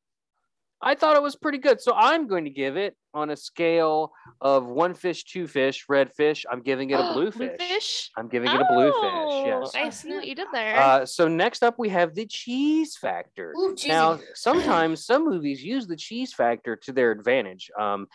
[0.83, 1.81] I thought it was pretty good.
[1.81, 4.12] So I'm going to give it on a scale
[4.43, 6.45] of one fish, two fish, red fish.
[6.51, 7.57] I'm giving it a blue fish.
[7.59, 8.11] Bluefish?
[8.16, 9.72] I'm giving it a blue Oh, fish.
[9.74, 9.85] Yes.
[9.87, 10.77] I see what you did there.
[10.79, 13.55] Uh, so next up, we have the cheese factor.
[13.59, 13.74] Ooh.
[13.87, 17.70] Now, sometimes some movies use the cheese factor to their advantage.
[17.79, 18.07] Um,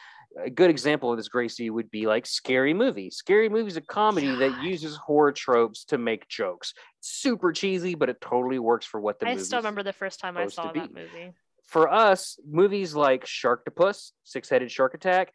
[0.42, 3.10] a good example of this, Gracie, would be like Scary Movie.
[3.10, 6.74] Scary Movie is a comedy that uses horror tropes to make jokes.
[7.02, 9.44] super cheesy, but it totally works for what the movie is.
[9.44, 11.02] I still remember the first time I saw that be.
[11.02, 11.34] movie.
[11.72, 15.32] For us, movies like Sharktopus, Six Headed Shark Attack,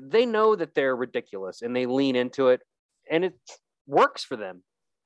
[0.00, 2.60] they know that they're ridiculous and they lean into it,
[3.10, 3.34] and it
[3.86, 4.62] works for them.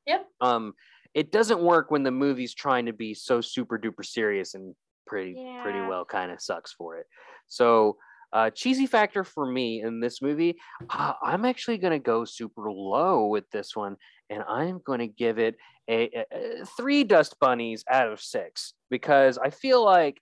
[0.07, 0.27] Yep.
[0.41, 0.75] Um,
[1.15, 4.75] it doesn't work when the movie's trying to be so super duper serious and
[5.07, 7.07] pretty pretty well kind of sucks for it.
[7.49, 7.97] So.
[8.35, 10.57] Uh, cheesy factor for me in this movie,
[10.89, 13.95] uh, I'm actually going to go super low with this one,
[14.31, 15.55] and I'm going to give it
[15.87, 20.17] a, a- a three dust bunnies out of six because I feel like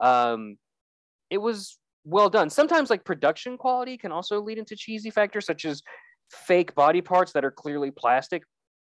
[0.00, 0.56] um,
[1.30, 2.50] it was well done.
[2.50, 5.82] Sometimes like production quality can also lead into cheesy factors such as
[6.30, 8.42] fake body parts that are clearly plastic,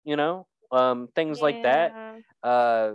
[0.04, 1.92] you know, um, things like that.
[2.42, 2.92] Uh,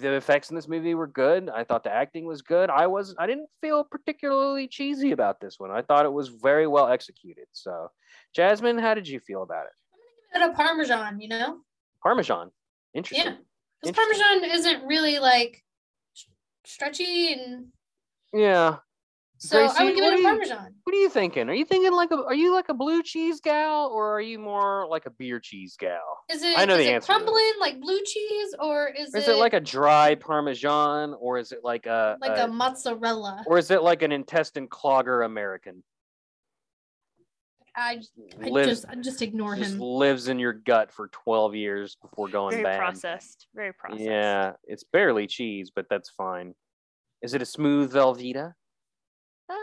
[0.00, 1.48] the effects in this movie were good.
[1.48, 2.68] I thought the acting was good.
[2.68, 5.70] I was I didn't feel particularly cheesy about this one.
[5.70, 7.46] I thought it was very well executed.
[7.52, 7.88] So,
[8.34, 9.72] Jasmine, how did you feel about it?
[10.34, 11.58] I'm gonna give it a Parmesan, you know?
[12.02, 12.50] Parmesan,
[12.94, 13.32] interesting.
[13.32, 13.36] Yeah.
[13.80, 15.62] Because Parmesan isn't really like
[16.68, 17.66] stretchy and
[18.32, 18.76] Yeah.
[19.38, 20.74] so I would give it a you- Parmesan.
[20.84, 21.48] What are you thinking?
[21.48, 24.38] Are you thinking like a are you like a blue cheese gal or are you
[24.38, 26.18] more like a beer cheese gal?
[26.30, 29.36] Is it, I know the it answer crumbling like blue cheese or is, Is it
[29.36, 33.42] like a dry parmesan or is it like a, like a- a mozzarella?
[33.46, 35.82] or is it like an intestine clogger American?
[37.78, 38.00] I,
[38.44, 39.80] I lives just I just ignore just him.
[39.80, 42.78] lives in your gut for 12 years before going Very bad.
[42.78, 43.46] processed.
[43.54, 44.02] Very processed.
[44.02, 46.54] Yeah, it's barely cheese, but that's fine.
[47.22, 48.52] Is it a smooth Velveeta?
[49.48, 49.54] Uh,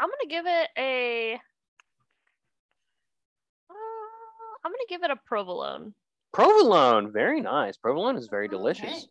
[0.00, 1.34] I'm gonna give it a.
[3.70, 3.74] Uh,
[4.64, 5.94] I'm gonna give it a provolone.
[6.32, 7.76] Provolone, very nice.
[7.76, 8.56] Provolone is very Okay.
[8.56, 9.08] delicious.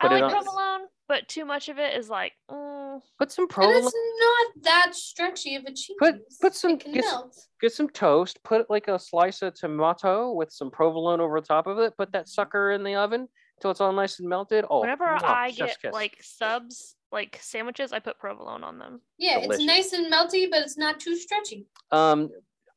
[0.00, 2.69] I like provolone, but too much of it is like, mm,
[3.18, 3.84] Put some And provolone.
[3.86, 5.96] it's not that stretchy of a cheese.
[5.98, 10.50] Put- put some- get s- get some toast, put like a slice of tomato with
[10.52, 13.80] some provolone over the top of it, put that sucker in the oven until it's
[13.80, 14.64] all nice and melted.
[14.70, 15.92] Oh, whenever mwah, I get kiss.
[15.92, 19.02] like subs, like sandwiches, I put provolone on them.
[19.18, 19.56] Yeah, delicious.
[19.56, 21.66] it's nice and melty, but it's not too stretchy.
[21.92, 22.30] um,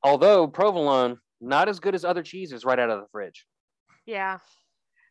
[0.04, 3.46] although provolone not as good as other cheeses right out of the fridge.
[4.06, 4.40] Yeah,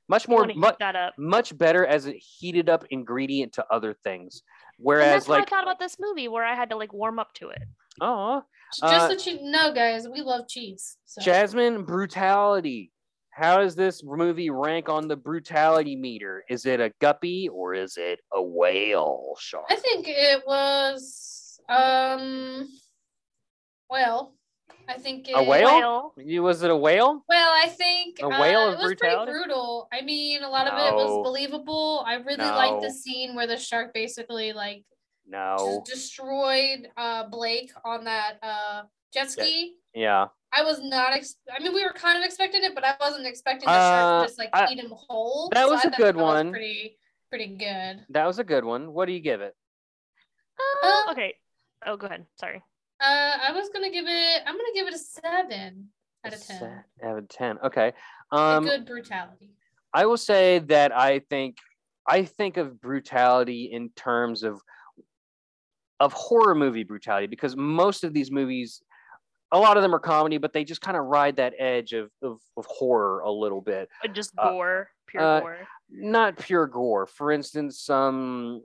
[0.09, 1.15] Much more, want to mu- that up.
[1.19, 4.43] much better as a heated up ingredient to other things.
[4.83, 6.93] And Whereas, that's what like, I thought about this movie, where I had to like
[6.93, 7.63] warm up to it.
[8.01, 8.43] oh,
[8.81, 10.97] Just Uh, so you know, guys, we love cheese.
[11.05, 11.23] So.
[11.23, 12.91] Jasmine, brutality.
[13.31, 16.45] How does this movie rank on the brutality meter?
[16.51, 19.65] Is it a guppy or is it a whale shark?
[19.71, 22.69] I think it was um
[23.89, 24.35] well,
[24.89, 25.67] I think it, A whale?
[25.67, 26.15] Whale.
[26.17, 27.25] You was it a whale?
[27.29, 29.33] Well, I think A uh, whale it was brutality?
[29.33, 29.89] pretty brutal.
[29.93, 32.05] I mean, a lot of it was believable.
[32.07, 34.85] I really liked the scene where the shark basically like
[35.27, 35.57] No.
[35.87, 39.77] just destroyed uh Blake on that uh jet ski.
[39.95, 40.27] Yeah.
[40.55, 41.15] I was not.
[41.15, 44.05] Ex- I mean, we were kind of expecting it, but I wasn't expecting the shark
[44.05, 45.49] Uh, to just like I- eat him whole.
[45.55, 46.51] that was I a thought good that was one.
[46.51, 46.99] pretty,
[47.31, 48.05] pretty good.
[48.11, 48.93] That was a good one.
[48.93, 49.55] What do you give it?
[50.83, 51.35] Uh, Uh, okay.
[51.87, 52.27] Oh, go ahead.
[52.39, 52.63] Sorry.
[53.03, 54.43] Uh, I was gonna give it.
[54.47, 55.89] I'm gonna give it a seven
[56.25, 56.59] out of ten.
[56.59, 57.59] set Out of ten.
[57.65, 57.93] Okay.
[58.33, 59.51] A Um, good brutality.
[59.93, 61.59] I will say that I think
[62.09, 64.61] I think of brutality in terms of
[66.01, 68.83] of horror movie brutality because most of these movies,
[69.53, 72.11] a lot of them are comedy, but they just kind of ride that edge of,
[72.23, 73.89] of of horror a little bit.
[74.05, 75.59] Uh, Just Uh, gore, pure uh, gore.
[75.91, 77.07] Not pure gore.
[77.07, 78.63] For instance, um,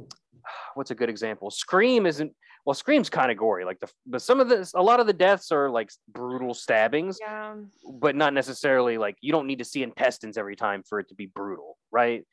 [0.75, 1.49] what's a good example?
[1.49, 2.33] Scream isn't.
[2.67, 5.13] Well, Scream's kind of gory, like the but some of this a lot of the
[5.13, 7.17] deaths are like brutal stabbings.
[7.21, 7.55] Yeah.
[7.93, 11.15] but not necessarily like you don't need to see intestines every time for it to
[11.15, 12.25] be brutal, right?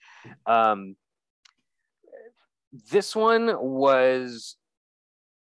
[0.44, 0.96] Um,
[2.90, 4.56] this one was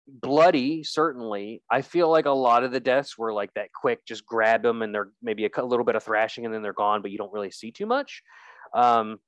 [0.07, 1.63] bloody, certainly.
[1.69, 4.83] I feel like a lot of the deaths were like that quick, just grab them
[4.83, 7.33] and they're maybe a little bit of thrashing and then they're gone, but you don't
[7.33, 8.23] really see too much.
[8.73, 9.19] Um,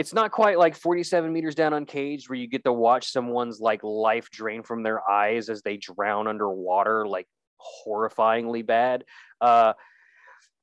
[0.00, 3.84] it's not quite like 47 meters down uncaged where you get to watch someone's like
[3.84, 7.28] life drain from their eyes as they drown underwater, like
[7.86, 9.04] horrifyingly bad.
[9.42, 9.74] Uh,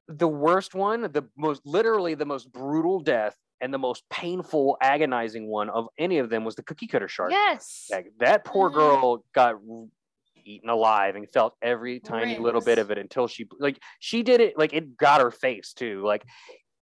[0.08, 5.46] the worst one, the most literally the most brutal death and the most painful, agonizing
[5.48, 7.30] one of any of them was the cookie cutter shark.
[7.32, 7.86] Yes.
[7.92, 8.74] That, that poor Mhm.
[8.74, 9.56] girl got
[10.46, 14.42] eaten alive and felt every tiny little bit of it until she like she did
[14.42, 16.02] it like it got her face too.
[16.04, 16.26] Like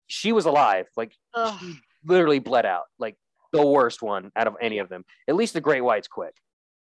[0.07, 0.89] she was alive.
[0.99, 1.15] Like
[1.61, 2.85] she literally bled out.
[2.99, 3.17] Like
[3.53, 5.05] the worst one out of any of them.
[5.29, 6.35] At least the great white's quick.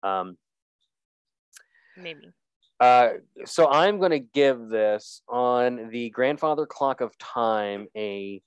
[0.04, 0.38] Um
[1.98, 2.32] Maybe.
[2.80, 3.10] uh,
[3.46, 8.42] so I'm going to give this on the grandfather clock of time a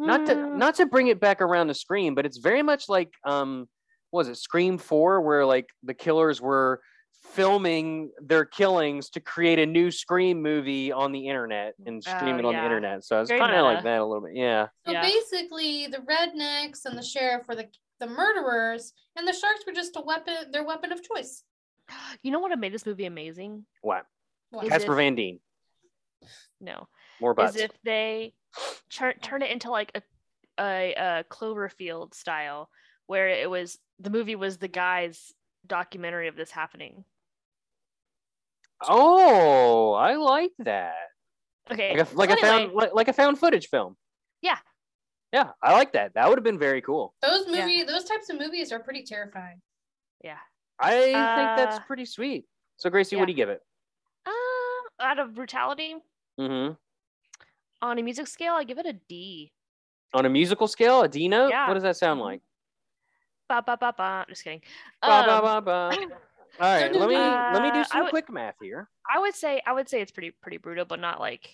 [0.00, 2.88] Not to Mm, not to bring it back around to Scream, but it's very much
[2.88, 3.68] like um
[4.10, 6.80] what was it Scream 4 where like the killers were
[7.20, 12.38] filming their killings to create a new Scream movie on the internet and Oh, stream
[12.38, 13.04] it on the internet.
[13.04, 14.36] So it's kind of like that a little bit.
[14.36, 14.68] Yeah.
[14.86, 15.02] So Yeah.
[15.02, 17.68] basically, the rednecks and the sheriff were the
[18.00, 21.42] the murderers, and the sharks were just a weapon, their weapon of choice.
[22.22, 23.66] you know what made this movie amazing?
[23.82, 24.06] What?
[24.50, 24.66] What?
[24.66, 25.40] Is Casper Van Dien.
[26.60, 26.88] No.
[27.20, 27.56] More butts.
[27.56, 28.34] is if they
[28.90, 30.02] turn turn it into like a,
[30.60, 32.70] a a Cloverfield style,
[33.06, 35.32] where it was the movie was the guy's
[35.68, 37.04] documentary of this happening.
[38.82, 40.94] Oh, I like that.
[41.70, 43.96] Okay, Like a, like so a found like, like a found footage film.
[44.40, 44.58] Yeah.
[45.32, 46.14] Yeah, I like that.
[46.14, 47.14] That would have been very cool.
[47.20, 47.60] Those Yeah.
[47.66, 49.60] movie, those types of movies are pretty terrifying.
[50.24, 50.38] yeah.
[50.80, 52.46] I think that's Uh, pretty sweet.
[52.76, 53.60] So Gracie, what do you give it?
[54.26, 54.32] Um,
[55.00, 55.96] out of brutality
[56.38, 56.74] Mm-hmm.
[57.82, 59.52] on a music scale, I give it a D.
[60.14, 61.48] On a musical scale, a D note.
[61.50, 61.66] Yeah.
[61.66, 62.24] What does that sound Mhm.
[62.24, 62.42] like?
[63.48, 64.26] Ba ba ba ba.
[64.28, 64.60] Just kidding.
[65.00, 65.90] Ba, ba, Um, ba, ba.
[66.60, 68.88] All right, let me let me do Uh, some would- quick math here.
[69.10, 71.48] I would say I would say it's pretty pretty brutal, but not like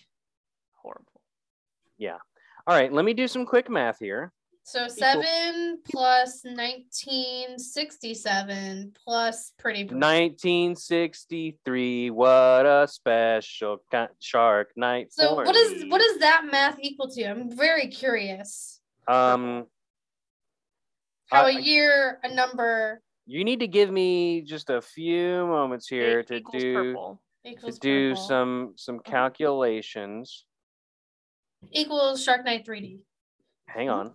[0.74, 1.20] horrible.
[1.98, 2.18] Yeah.
[2.66, 4.32] All right, let me do some quick math here.
[4.66, 9.84] So seven plus nineteen sixty-seven plus pretty.
[9.84, 12.10] 1963.
[12.10, 15.90] What a special ki- shark night So for what is me.
[15.90, 17.24] what is that math equal to?
[17.24, 18.80] I'm very curious.
[19.06, 19.66] um?
[21.42, 26.20] Uh, a year, a number You need to give me just a few moments here
[26.20, 27.22] It to do purple.
[27.44, 28.24] to do purple.
[28.24, 30.44] some some calculations.
[31.72, 33.00] equals Shark Night 3D.
[33.66, 34.12] Hang on.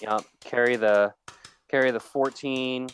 [0.00, 1.12] Yep, carry the
[1.68, 2.88] carry the 14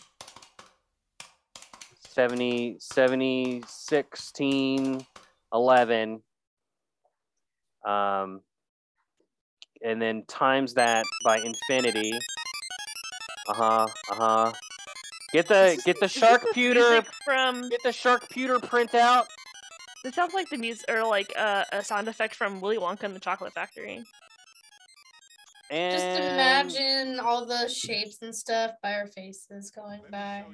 [2.09, 5.07] 70 70 16
[5.53, 6.22] 11
[7.86, 8.40] um
[9.85, 12.12] and then times that by infinity.
[13.49, 14.53] Uh-huh, uh-huh.
[15.32, 17.68] Get the This get the shark pewter from.
[17.68, 19.26] get the shark pewter printout.
[20.03, 23.14] This sounds like the music or like uh, a sound effect from Willy Wonka and
[23.14, 24.03] the Chocolate Factory.
[25.70, 30.45] And Just imagine all the shapes and stuff by our faces going by.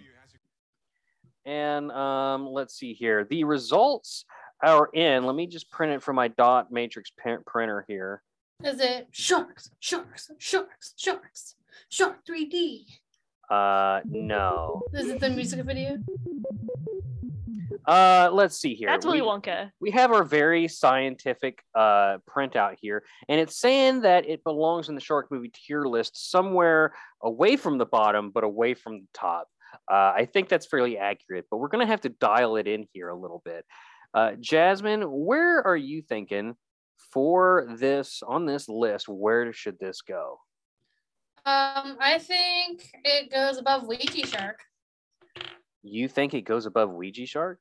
[1.45, 3.27] And um, let's see here.
[3.29, 4.25] The results
[4.63, 5.25] are in.
[5.25, 8.23] Let me just print it from my dot matrix print- printer here.
[8.63, 11.55] Is it sharks, sharks, sharks, sharks,
[11.89, 12.85] shark 3D?
[13.51, 14.83] Uh, no.
[14.93, 15.99] Is it the music video?
[17.87, 18.89] Uh, let's see here.
[18.89, 19.71] That's Willy we, Wonka.
[19.81, 24.95] we have our very scientific uh printout here, and it's saying that it belongs in
[24.95, 26.93] the shark movie tier list somewhere
[27.23, 29.49] away from the bottom, but away from the top.
[29.91, 33.09] Uh, I think that's fairly accurate, but we're gonna have to dial it in here
[33.09, 33.65] a little bit.
[34.13, 36.55] Uh, Jasmine, where are you thinking
[37.13, 39.09] for this on this list?
[39.09, 40.39] Where should this go?
[41.47, 44.61] Um, I think it goes above Ouija Shark.
[45.83, 47.59] You think it goes above Ouija Shark?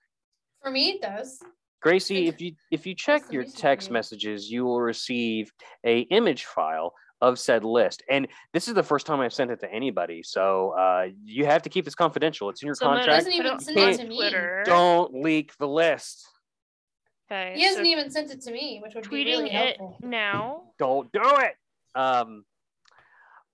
[0.62, 1.40] For me, it does.
[1.82, 3.94] Gracie, if you if you check your text you.
[3.94, 5.52] messages, you will receive
[5.86, 8.04] a image file of said list.
[8.10, 11.62] And this is the first time I've sent it to anybody, so uh, you have
[11.64, 12.50] to keep this confidential.
[12.50, 13.26] It's in your So I'm contract.
[13.26, 14.32] Doesn't even send it to me.
[14.66, 16.28] Don't leak the list.
[17.32, 17.54] Okay.
[17.56, 19.98] He hasn't so even sent it to me, which would be tweeting really it helpful.
[20.02, 20.64] now.
[20.80, 21.54] Don't do it.
[21.94, 22.44] Um,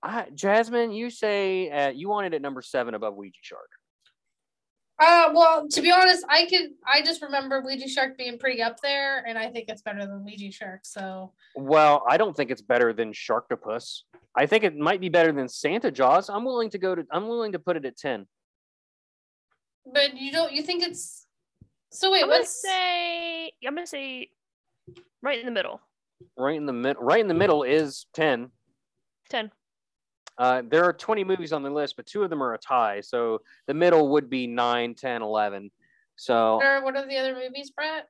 [0.01, 3.69] I, Jasmine, you say uh, you wanted it at number seven above Ouija Shark.
[4.97, 6.69] Uh, well, to be honest, I could.
[6.87, 10.23] I just remember Ouija Shark being pretty up there, and I think it's better than
[10.23, 10.81] Ouija Shark.
[10.83, 14.03] So Well, I don't think it's better than Sharktopus.
[14.35, 16.29] I think it might be better than Santa Jaws.
[16.29, 17.05] I'm willing to go to.
[17.11, 18.25] I'm willing to put it at ten.
[19.85, 20.53] But you don't.
[20.53, 21.24] You think it's
[21.95, 22.11] so?
[22.11, 24.29] Wait, I'm gonna what's say I'm gonna say
[25.21, 25.81] right in the middle.
[26.37, 26.97] Right in the mid.
[26.99, 28.51] Right in the middle is ten.
[29.29, 29.51] Ten.
[30.37, 32.99] Uh, there are 20 movies on the list, but two of them are a tie.
[32.99, 35.71] So the middle would be 9, 10, 11.
[36.17, 38.09] So what are, what are the other movies, Brett?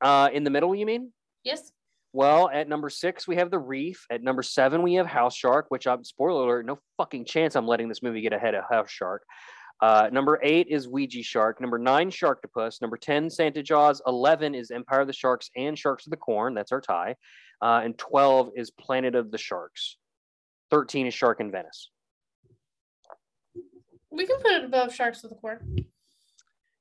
[0.00, 1.12] uh, in the middle, you mean?
[1.42, 1.72] Yes.
[2.12, 4.06] Well, at number six, we have The Reef.
[4.10, 7.66] At number seven, we have House Shark, which I'm, spoiler alert, no fucking chance I'm
[7.66, 9.24] letting this movie get ahead of House Shark.
[9.80, 11.60] Uh, number eight is Ouija Shark.
[11.60, 12.80] Number nine, Sharktopus.
[12.80, 14.02] Number 10, Santa Jaws.
[14.06, 16.54] 11 is Empire of the Sharks and Sharks of the Corn.
[16.54, 17.14] That's our tie.
[17.62, 19.96] Uh, and 12 is Planet of the Sharks.
[20.70, 21.90] 13 is Shark in Venice.
[24.10, 25.84] We can put it above Sharks of the Corn.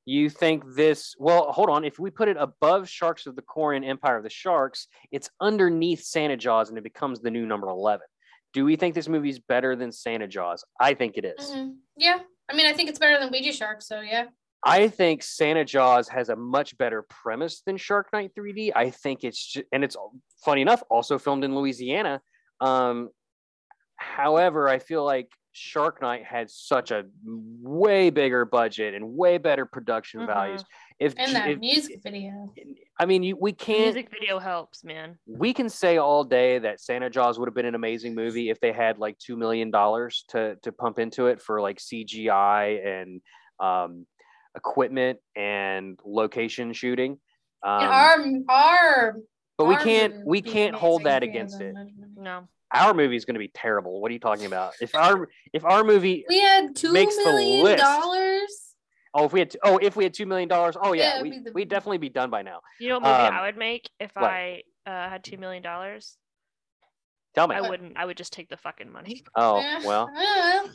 [0.05, 1.83] You think this, well, hold on.
[1.83, 5.29] If we put it above Sharks of the Corn and Empire of the Sharks, it's
[5.41, 8.05] underneath Santa Jaws and it becomes the new number 11.
[8.53, 10.63] Do we think this movie's better than Santa Jaws?
[10.79, 11.51] I think it is.
[11.51, 11.75] Mhm.
[11.97, 12.19] Yeah.
[12.49, 13.81] I mean, I think it's better than Ouija Shark.
[13.81, 14.25] So yeah.
[14.63, 18.71] I think Santa Jaws has a much better premise than Shark Night 3D.
[18.75, 19.95] I think it's ju- and it's
[20.43, 22.21] funny enough also filmed in Louisiana.
[22.59, 23.09] Um,
[23.97, 29.65] however, I feel like Shark Night had such a way bigger budget and way better
[29.65, 30.27] production Mhm.
[30.27, 30.63] values.
[30.99, 32.53] If, And that if music video.
[32.99, 35.17] I mean, you, we can't music video helps, man.
[35.25, 38.59] we can say all day that Santa Jaws would have been an amazing movie if
[38.59, 43.21] they had like two million dollars to to pump into it for like CGI and
[43.59, 44.05] um,
[44.55, 47.19] equipment and location shooting.
[47.63, 49.17] Um, and our our
[49.57, 51.75] but we can't we can't hold that if we had against it.
[52.15, 52.47] No.
[52.73, 54.01] Our movie is going to be terrible.
[54.01, 54.73] What are you talking about?
[54.81, 57.83] If our if our movie We had two Makes the million list.
[57.83, 58.73] dollars.
[59.13, 61.39] oh if we had oh if we had two million dollars oh Yeah, yeah, we
[61.39, 61.51] the...
[61.53, 62.59] we'd definitely be done by now.
[62.79, 64.25] You know what movie Um, I would make if what?
[64.25, 66.17] I uh, had two million dollars?
[67.35, 67.55] Tell me.
[67.55, 67.97] I wouldn't.
[67.97, 69.23] I would just take the fucking money.
[69.35, 70.09] Oh well.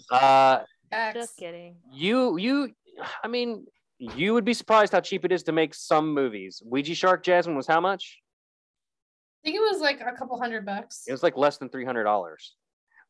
[0.11, 0.61] Uh.
[1.15, 1.77] Just kidding.
[1.91, 2.71] you you
[3.25, 3.65] i mean
[3.99, 7.57] you would be surprised how cheap it is to make some movies ouija shark jasmine
[7.57, 8.19] was how much
[9.45, 11.03] I think it was like a couple hundred bucks.
[11.09, 12.37] it was like less than $300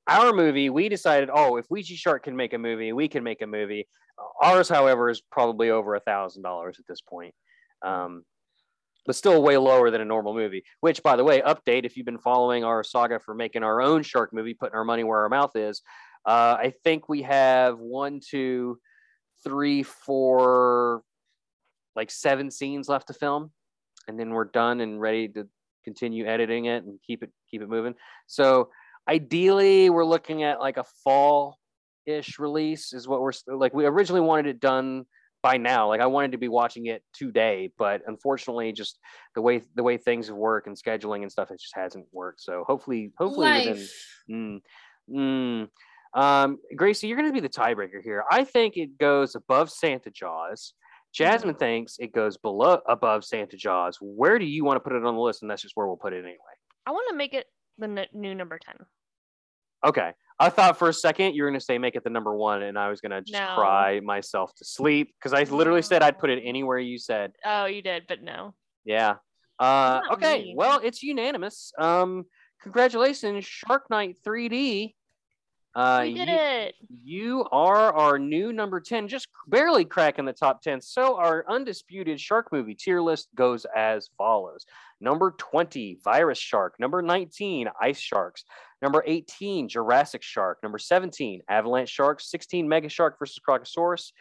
[0.09, 3.41] our movie we decided oh if ouija shark can make a movie we can make
[3.41, 3.87] a movie
[4.43, 7.33] ours however is probably over a thousand dollars at this point
[7.85, 8.24] um,
[9.07, 12.07] but still way lower than a normal movie which by the way update if you've
[12.07, 15.28] been following our saga for making our own shark movie putting our money where our
[15.28, 15.83] mouth is
[16.26, 18.76] uh, i think we have one two
[19.45, 21.03] three four
[21.95, 23.53] like seven scenes left to film
[24.09, 25.47] and then we're done and ready to
[25.85, 27.95] continue editing it and keep it keep it moving
[28.26, 28.68] so
[29.09, 31.59] ideally we're looking at like a fall
[32.07, 35.05] ish release is what we're like we originally wanted it done
[35.43, 38.99] by now like i wanted to be watching it today but unfortunately just
[39.35, 42.64] the way the way things work and scheduling and stuff it just hasn't worked so
[42.66, 44.18] hopefully hopefully within Life.
[44.30, 44.61] Mm,
[45.11, 45.68] mm.
[46.14, 48.24] Um, Gracie, you're going to be the tiebreaker here.
[48.30, 50.74] I think it goes above Santa Jaws.
[51.13, 53.99] Jasmine thinks it goes below above Santa Jaws.
[54.01, 55.43] Where do you want to put it on the list?
[55.43, 56.39] And that's just where we'll put it anyway.
[56.87, 57.47] I want to make it
[57.79, 58.77] the n- new number ten.
[59.85, 60.13] Okay.
[60.39, 62.63] I thought for a second you were going to say make it the number one,
[62.63, 63.55] and I was going to just No.
[63.57, 67.33] cry myself to sleep because I literally said I'd put it anywhere you said.
[67.45, 68.55] Oh, you did, but no.
[68.85, 69.17] Yeah.
[69.59, 70.39] Uh, Not okay.
[70.43, 70.55] me.
[70.57, 71.73] Well, it's unanimous.
[71.79, 72.25] Um,
[72.63, 74.95] congratulations, Shark Night 3D.
[75.75, 76.75] Uh, we did you- it.
[77.05, 80.81] You are our new number 10, just barely cracking the top 10.
[80.81, 84.66] So our undisputed shark movie tier list goes as follows.
[85.01, 86.75] Number 20, Virus Shark.
[86.79, 88.45] Number 19, Ice Sharks.
[88.83, 90.59] Number 18, Jurassic Shark.
[90.62, 92.31] Number 17, Avalanche Sharks.
[92.31, 94.12] 16, Mega Shark versus Crocosaurus.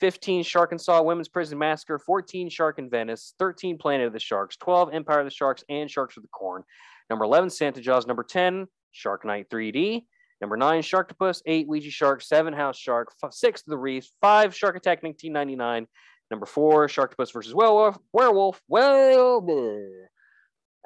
[0.00, 1.98] 15, Sharkansas Women's Prison Massacre.
[1.98, 3.34] 14, Shark in Venice.
[3.38, 4.56] 13, Planet of the Sharks.
[4.56, 6.62] 12, Empire of the Sharks and Sharks of the Corn.
[7.08, 8.06] Number 11, Santa Jaws.
[8.06, 10.06] Number 10, Shark Night 3D.
[10.40, 11.42] Number nine, Sharktopus.
[11.46, 12.22] Eight, Ouija Shark.
[12.22, 13.12] Seven, House Shark.
[13.22, 14.08] F- six, The Reef.
[14.20, 15.86] Five, Shark Attack 1999.
[16.30, 17.98] Number four, Sharktopus versus Werewolf.
[18.12, 18.60] Werewolf.
[18.68, 20.04] Well, bleh.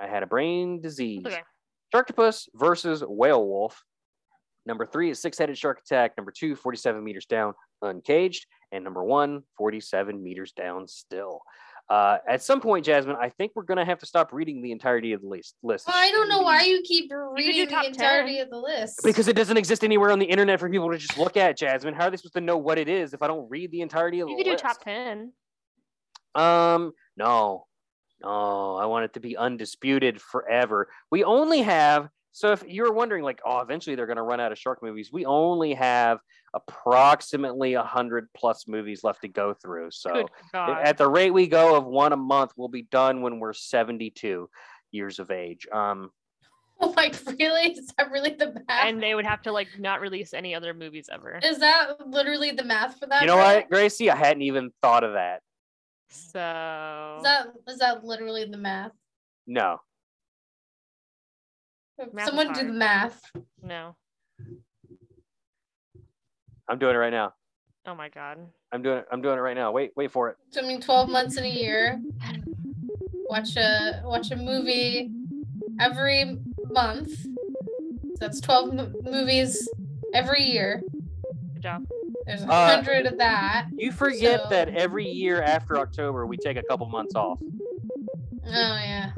[0.00, 1.22] I had a brain disease.
[1.26, 1.42] Okay.
[1.94, 3.74] Sharktopus versus Whalewolf.
[4.66, 6.16] Number three is Six Headed Shark Attack.
[6.16, 7.52] Number two, 47 meters down,
[7.82, 8.46] uncaged.
[8.72, 11.42] And number one, 47 meters down still.
[11.88, 14.72] Uh, at some point, Jasmine, I think we're going to have to stop reading the
[14.72, 15.54] entirety of the list.
[15.62, 15.86] list.
[15.86, 18.42] Well, I don't know why you keep reading top the entirety 10.
[18.44, 19.00] of the list.
[19.04, 21.92] Because it doesn't exist anywhere on the internet for people to just look at, Jasmine.
[21.94, 24.20] How are they supposed to know what it is if I don't read the entirety
[24.20, 25.32] of You the could do top ten.
[26.34, 27.66] Um, no,
[28.22, 30.88] no, I want it to be undisputed forever.
[31.10, 34.50] We only have, so if you're wondering, like, oh, eventually they're going to run out
[34.50, 36.18] of shark movies, we only have
[36.52, 39.92] approximately 100 plus movies left to go through.
[39.92, 43.52] So at the rate we go of one a month, we'll be done when we're
[43.52, 44.50] 72
[44.90, 45.68] years of age.
[45.72, 46.10] Um,
[46.96, 47.70] like really?
[47.70, 48.86] Is that really the math?
[48.86, 51.38] and they would have to like not release any other movies ever.
[51.40, 53.20] is that literally the math for that?
[53.20, 53.44] you know bro?
[53.44, 54.10] what, Gracie?
[54.10, 55.40] I hadn't even thought of that.
[56.10, 58.90] So Is that is that literally the math?
[59.46, 59.78] No.
[62.12, 63.20] Math Someone do the math.
[63.62, 63.94] no.
[66.68, 67.34] I'm doing it right now.
[67.86, 68.38] Oh my God.
[68.72, 69.06] I'm doing it.
[69.12, 69.70] I'm doing it right now.
[69.70, 70.36] Wait, wait for it.
[70.50, 72.00] So, I mean, twelve months in a year.
[73.28, 75.10] Watch a watch a movie
[75.78, 76.38] every
[76.70, 77.10] month.
[77.22, 77.28] So
[78.20, 79.68] that's twelve m- movies
[80.14, 80.82] every year.
[81.52, 81.86] Good job.
[82.26, 83.66] There's a Uh, hundred of that.
[83.76, 87.38] You forget So- that every year after October, we take a couple months off.
[87.42, 89.12] Oh yeah.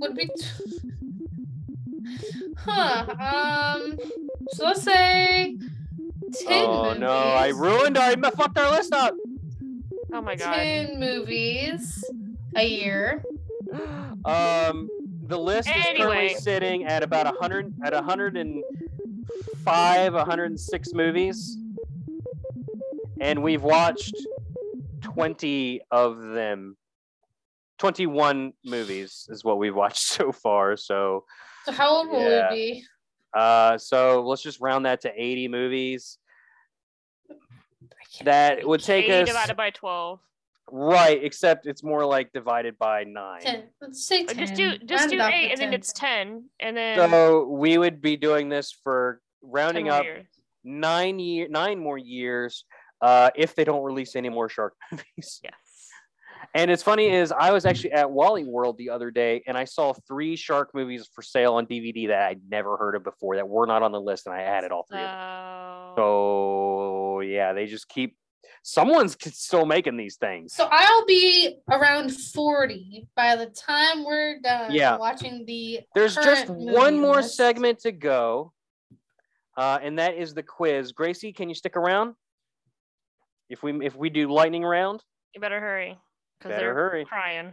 [0.00, 0.26] Would be.
[0.26, 0.46] T-
[2.58, 3.06] huh.
[3.18, 3.98] Um.
[4.50, 5.56] So let's say.
[6.32, 7.00] Ten oh movies.
[7.00, 9.14] no, I ruined our, I fucked our list up.
[10.12, 10.54] Oh my God.
[10.54, 12.04] Ten movies
[12.56, 13.22] a year.
[14.24, 14.88] Um,
[15.26, 21.58] the list is currently sitting at about 100, at 105, 106 movies.
[23.20, 24.14] And we've watched
[25.02, 26.76] 20 of them.
[27.84, 30.74] 21 movies is what we've watched so far.
[30.76, 31.24] So,
[31.66, 32.50] So how old will Yeah.
[32.50, 32.84] we be?
[33.34, 36.18] uh, so let's just round that to 80 movies.
[38.22, 40.20] That would take 80 us divided by 12.
[40.70, 43.40] right, except it's more like divided by nine.
[43.42, 43.64] ten.
[43.82, 44.38] Let's say ten.
[44.38, 47.76] just do just Round do eight to and then it's 10 and then So we
[47.76, 50.26] would be doing this for rounding up years.
[50.62, 52.64] nine year nine more years
[53.02, 55.40] uh, if they don't release any more shark movies.
[55.42, 55.52] Yes.
[56.54, 59.64] And it's funny is I was actually at Wally World the other day and I
[59.64, 63.48] saw three shark movies for sale on DVD that I'd never heard of before that
[63.48, 64.98] were not on the list and I added all three.
[64.98, 65.92] of them.
[65.96, 68.16] So, So yeah, they just keep
[68.62, 70.54] someone's still making these things.
[70.54, 74.96] So I'll be around 40 by the time we're done Yeah.
[74.96, 77.36] watching the There's just one movie more list.
[77.36, 78.52] segment to go.
[79.56, 80.92] Uh, and that is the quiz.
[80.92, 82.14] Gracie, can you stick around?
[83.48, 85.96] If we if we do lightning round, you better hurry
[86.38, 87.04] because Better they're hurry.
[87.04, 87.52] crying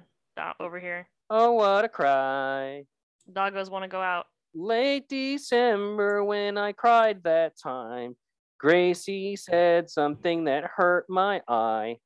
[0.60, 1.08] over here.
[1.30, 2.84] oh what a cry.
[3.32, 4.26] Doggos want to go out.
[4.54, 8.16] Late December when I cried that time.
[8.60, 11.98] Gracie said something that hurt my eye.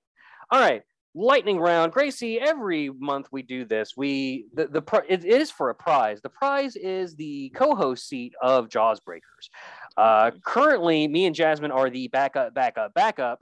[0.52, 1.92] All right, lightning round.
[1.92, 3.94] Gracie, every month we do this.
[3.98, 6.22] We the the it is for a prize.
[6.22, 9.50] The prize is the co-host seat of Jaws Breakers.
[9.98, 13.42] Uh, currently, me and Jasmine are the backup, backup, backup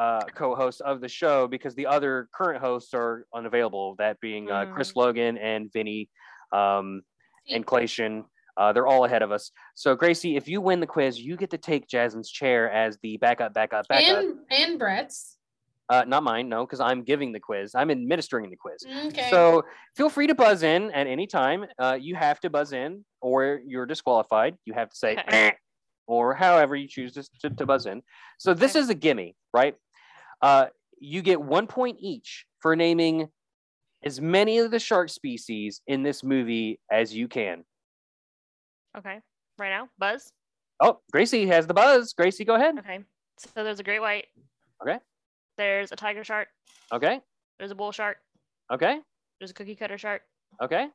[0.00, 3.86] uh, co-hosts of the show because the other current hosts are unavailable.
[3.98, 6.08] That being uh, Chris Logan and Vinny
[6.52, 7.02] um,
[7.48, 8.24] and Clation.
[8.56, 9.52] Uh, they're all ahead of us.
[9.74, 13.16] So Gracie, if you win the quiz, you get to take Jasmine's chair as the
[13.16, 14.18] backup, backup, backup.
[14.24, 15.36] and and Brett's.
[15.88, 17.74] Uh, not mine, no, because I'm giving the quiz.
[17.74, 18.84] I'm administering the quiz.
[19.08, 19.28] Okay.
[19.30, 19.64] So
[19.96, 21.64] feel free to buzz in at any time.
[21.78, 24.56] Uh, you have to buzz in, or you're disqualified.
[24.66, 25.12] You have to say,
[26.06, 28.02] or however you choose to, to, to buzz in.
[28.38, 28.80] So this Okay.
[28.80, 29.74] is a gimme, right?
[30.42, 30.66] Uh,
[30.98, 33.28] you get one point each for naming
[34.04, 37.64] as many of the shark species in this movie as you can.
[38.96, 39.20] Okay.
[39.58, 40.32] Right now, Buzz.
[40.80, 42.14] Oh, Gracie has the buzz.
[42.14, 42.78] Gracie, go ahead.
[42.78, 43.00] Okay.
[43.38, 44.26] So there's a great white.
[44.82, 44.98] Okay.
[45.58, 46.48] There's a tiger shark.
[46.92, 47.20] Okay.
[47.58, 48.16] There's a bull shark.
[48.72, 48.98] Okay.
[49.38, 50.22] There's a cookie cutter shark.
[50.62, 50.88] Okay.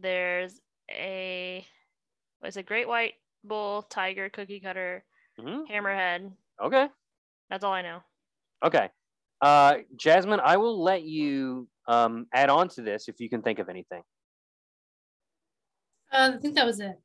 [0.00, 0.60] There's
[0.90, 1.66] a
[2.38, 2.66] what is it?
[2.66, 5.04] Great white, bull, tiger, cookie cutter,
[5.38, 6.30] hmm hammerhead.
[6.62, 6.86] Okay.
[7.50, 8.00] That's all I know.
[8.64, 8.88] Okay.
[9.40, 13.58] Uh, Jasmine, I will let you um, add on to this if you can think
[13.58, 14.02] of anything.
[16.12, 16.96] Uh, I think that was it.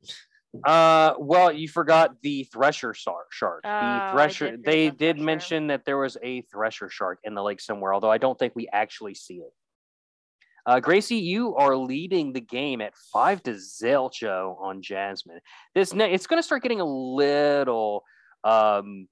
[0.66, 3.32] Uh, well, you forgot the thresher shark.
[3.32, 3.64] Shark.
[3.66, 4.52] Oh, the thresher.
[4.52, 5.26] Did they the did thresher.
[5.26, 8.54] mention that there was a thresher shark in the lake somewhere, although I don't think
[8.56, 9.52] we actually see it.
[10.66, 15.40] Uh, Gracie, you are leading the game at five to zilcho on Jasmine.
[15.76, 18.04] This ne- it's going to start getting a little
[18.46, 19.08] um,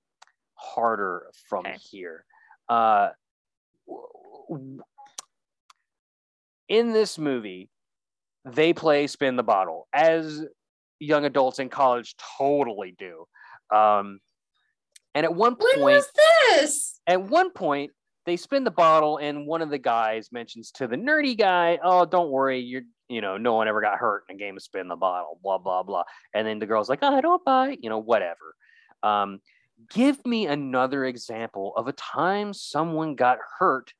[0.56, 1.78] harder from Okay.
[1.92, 2.24] here.
[2.70, 3.10] Uh,
[6.70, 7.70] in this movie,
[8.46, 10.44] they play spin the bottle as
[11.00, 13.26] young adults in college totally do.
[13.76, 14.20] Um,
[15.14, 16.08] and at one point, When was
[16.52, 17.00] this?
[17.08, 17.92] at one point,
[18.26, 22.06] they spin the bottle, and one of the guys mentions to the nerdy guy, "Oh,
[22.06, 24.88] don't worry, you're." You know, no one ever got hurt in a game of spin
[24.88, 26.04] the bottle, blah, blah, blah.
[26.34, 28.56] And then the girl's like, oh, I don't buy, you know, whatever.
[29.04, 29.42] Um,
[29.90, 33.94] give me another example of a time someone got hurt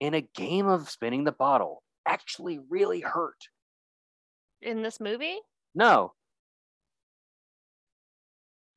[0.00, 1.82] in a game of spinning the bottle.
[2.06, 3.48] Actually, really hurt.
[4.62, 5.38] In this movie?
[5.74, 6.12] No.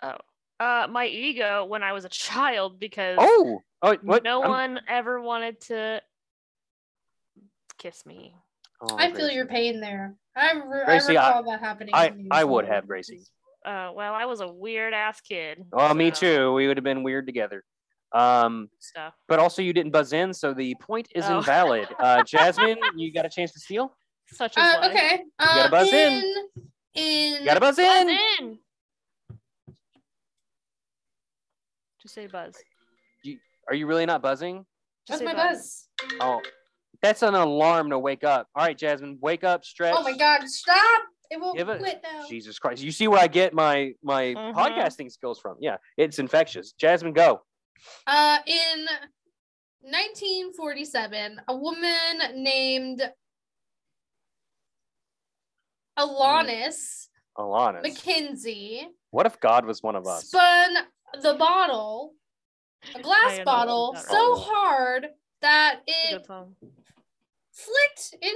[0.03, 0.17] Oh.
[0.59, 4.23] Uh, my ego when I was a child because Oh, oh what?
[4.23, 6.01] no I'm- one ever wanted to
[7.79, 8.35] kiss me.
[8.81, 9.35] oh, I feel Gracie.
[9.35, 10.15] your pain there.
[10.35, 11.93] I, re- Gracie, I- I recall that happening.
[11.95, 13.23] I- to me I would have, Gracie.
[13.65, 15.63] Uh, well, I was a weird ass kid.
[15.73, 16.51] Oh, me too.
[16.53, 17.63] We would have been weird together.
[18.13, 19.13] Um, Stuff.
[19.27, 21.37] but also you didn't buzz in, so the point is Oh.
[21.37, 21.87] invalid.
[21.99, 23.95] Uh, Jasmine, you got a chance to steal.
[24.33, 24.91] Such as Uh, life.
[24.91, 25.23] okay.
[25.39, 26.13] gotta Uh, buzz in.
[26.13, 26.45] in.
[26.95, 27.39] In.
[27.41, 28.09] You got to buzz Buzz in.
[28.39, 28.59] in.
[32.01, 32.55] Just say buzz.
[33.69, 34.65] Are you really not buzzing?
[35.07, 35.87] That's Just say my buzz.
[36.19, 36.41] Oh,
[37.01, 38.47] that's an alarm to wake up.
[38.55, 39.93] All right, Jasmine, wake up, stretch.
[39.97, 40.47] Oh my God!
[40.49, 41.03] Stop!
[41.31, 42.27] It won't Give it- quit now.
[42.27, 42.83] Jesus Christ!
[42.83, 44.53] You see where I get my my Mhm.
[44.53, 45.55] podcasting skills from?
[45.61, 46.73] Yeah, it's infectious.
[46.73, 47.41] Jasmine, go.
[48.05, 48.85] Uh, in
[49.79, 53.01] 1947, a woman named
[55.97, 57.07] Alanis
[57.37, 57.81] Alanis.
[57.85, 60.25] McKenzie What if God was one of us?
[60.27, 60.85] spun
[61.21, 62.13] the bottle,
[62.93, 65.07] a glass bottle, so hard
[65.41, 66.55] that it good song.
[67.65, 68.33] Flicked in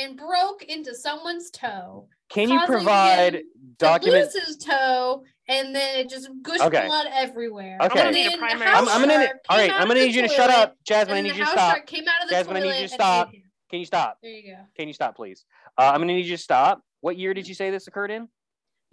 [0.00, 2.08] and broke into someone's toe.
[2.28, 3.42] Can you provide him
[3.78, 4.30] document?
[4.32, 6.86] To his toe, and then it just gushed Okay.
[6.86, 7.78] blood everywhere.
[7.82, 8.00] Okay.
[8.00, 9.18] I'm gonna need a primary- I'm, I'm gonna.
[9.18, 11.16] Need, shark all came right, out I'm gonna need you to shut up, Jasmine.
[11.18, 11.74] I need you to stop.
[11.76, 13.30] shark came out of the Jasmine, I need you to stop.
[13.70, 14.18] Can you stop?
[14.22, 14.58] There you go.
[14.76, 15.44] Can you stop, please?
[15.78, 16.82] Uh, I'm gonna need you to stop.
[17.00, 18.28] What year did you say this occurred in?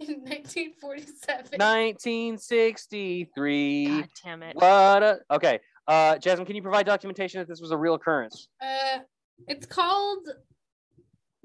[0.00, 1.58] In 1947.
[1.58, 3.86] 1963.
[3.86, 4.56] God damn it.
[4.56, 5.02] What?
[5.02, 5.60] A, okay.
[5.86, 8.48] Uh, Jasmine, can you provide documentation that this was a real occurrence?
[8.60, 8.98] Uh,
[9.46, 10.28] it's called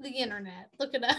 [0.00, 0.70] the internet.
[0.78, 1.16] Look it up.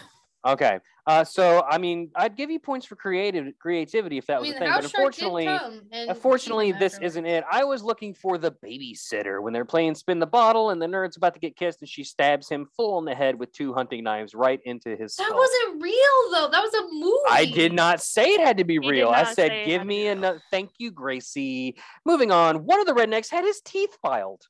[0.47, 0.79] Okay.
[1.05, 4.43] Uh, so I mean, I'd give you points for creative creativity if that I was
[4.45, 5.47] mean, the the thing, but house shark did unfortunately.
[5.91, 7.13] And unfortunately, eat him this afterwards.
[7.15, 7.43] isn't it.
[7.51, 11.17] I was looking for the babysitter when they're playing spin the bottle, and the nerd's
[11.17, 14.01] about to get kissed, and she stabs him full in the head with two hunting
[14.01, 15.35] knives right into his That skull.
[15.37, 16.47] wasn't real though.
[16.49, 17.17] That was a movie.
[17.29, 19.09] I did not say it had to be He real.
[19.09, 20.41] I said, give me be another.
[20.51, 21.75] Thank you, Gracie.
[22.05, 22.63] Moving on.
[22.65, 24.43] One of the rednecks had his teeth filed,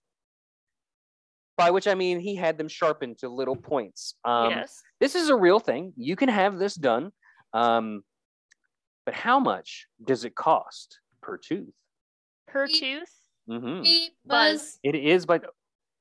[1.59, 4.15] by which I mean he had them sharpened to little points.
[4.23, 4.81] Um, yes.
[5.01, 5.93] This is a real thing.
[5.97, 7.11] You can have this done.
[7.53, 8.03] Um,
[9.05, 11.73] but how much does it cost per tooth?
[12.47, 13.13] Per He- tooth.
[13.47, 14.61] hmm Beep, Buzz.
[14.61, 14.79] buzz.
[14.83, 15.41] It is by.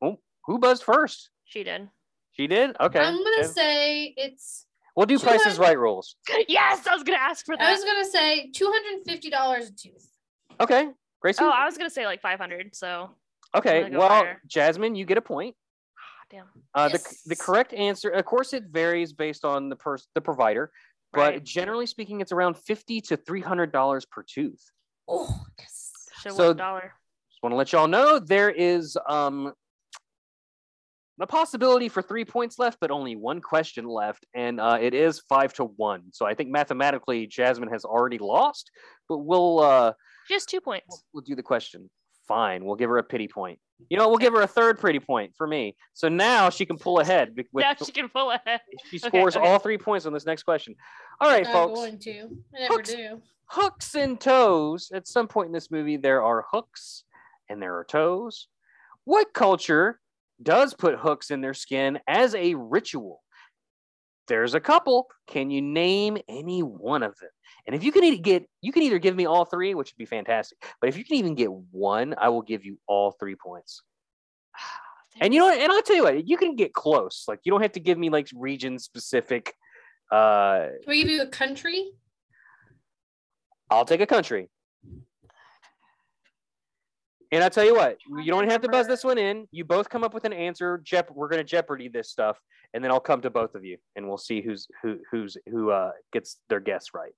[0.00, 1.30] Oh, who buzzed first?
[1.44, 1.88] She did.
[2.32, 2.76] She did.
[2.80, 3.00] Okay.
[3.00, 3.46] I'm gonna okay.
[3.48, 4.66] say it's.
[4.94, 6.16] We'll do Price's Right rules.
[6.48, 7.66] yes, I was gonna ask for that.
[7.66, 10.08] I was gonna say two hundred and fifty dollars a tooth.
[10.60, 10.88] Okay,
[11.20, 11.38] Gracie.
[11.42, 12.74] Oh, I was gonna say like 500.
[12.76, 13.10] So
[13.56, 13.88] okay.
[13.90, 14.42] go Well, higher.
[14.46, 15.54] Jasmine, you get a point.
[15.98, 16.46] ah, damn.
[16.74, 20.70] Uh, the the correct answer, of course, it varies based on the person, the provider,
[21.12, 21.44] but Right.
[21.44, 24.70] generally speaking, it's around fifty to three hundred dollars per tooth.
[25.08, 25.92] Oh yes.
[26.22, 26.92] Show So- one dollar.
[27.30, 29.52] Just want to let y'all know there is um
[31.20, 35.20] a possibility for three points left, but only one question left, and uh, it is
[35.28, 36.04] five to one.
[36.12, 38.70] So I think mathematically, Jasmine has already lost,
[39.08, 39.92] but we'll uh
[40.28, 40.86] Just two points.
[40.88, 41.90] we'll, we'll do the question.
[42.28, 43.58] Fine, we'll give her a pity point.
[43.88, 45.76] You know, we'll give her a third pretty point for me.
[45.94, 47.34] So now she can pull ahead.
[47.52, 48.60] With, now she can pull ahead.
[48.90, 49.46] she okay, scores okay.
[49.46, 50.74] all three points on this next question.
[51.20, 51.78] All right, I'm folks.
[51.78, 52.28] going to.
[52.54, 52.94] I never Hooks.
[52.94, 53.22] do.
[53.46, 54.90] hooks and toes.
[54.92, 57.04] At some point in this movie, there are hooks
[57.48, 58.48] and there are toes.
[59.04, 60.00] What culture
[60.42, 63.22] does put hooks in their skin as a ritual?
[64.28, 65.08] There's a couple.
[65.26, 67.30] Can you name any one of them?
[67.66, 69.98] And if you can either get, you can either give me all three, which would
[69.98, 70.58] be fantastic.
[70.80, 73.82] But if you can even get one, I will give you all three points.
[75.20, 75.58] And you know what?
[75.58, 77.24] And I'll tell you what, you can get close.
[77.26, 79.52] Like you don't have to give me like region specific.
[80.12, 81.90] Uh, Can we give you a country?
[83.68, 84.48] I'll take a country.
[87.32, 89.48] And I tell you what, you don't have to buzz this one in.
[89.50, 90.80] You both come up with an answer.
[90.84, 92.40] Jep, we're gonna Jeopardy this stuff,
[92.74, 95.70] and then I'll come to both of you, and we'll see who's who who's who
[95.70, 97.12] uh, gets their guess right.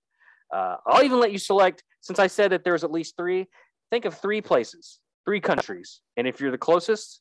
[0.53, 3.47] Uh, I'll even let you select, since I said that there's at least three.
[3.91, 7.21] Think of three places, three countries, and if you're the closest,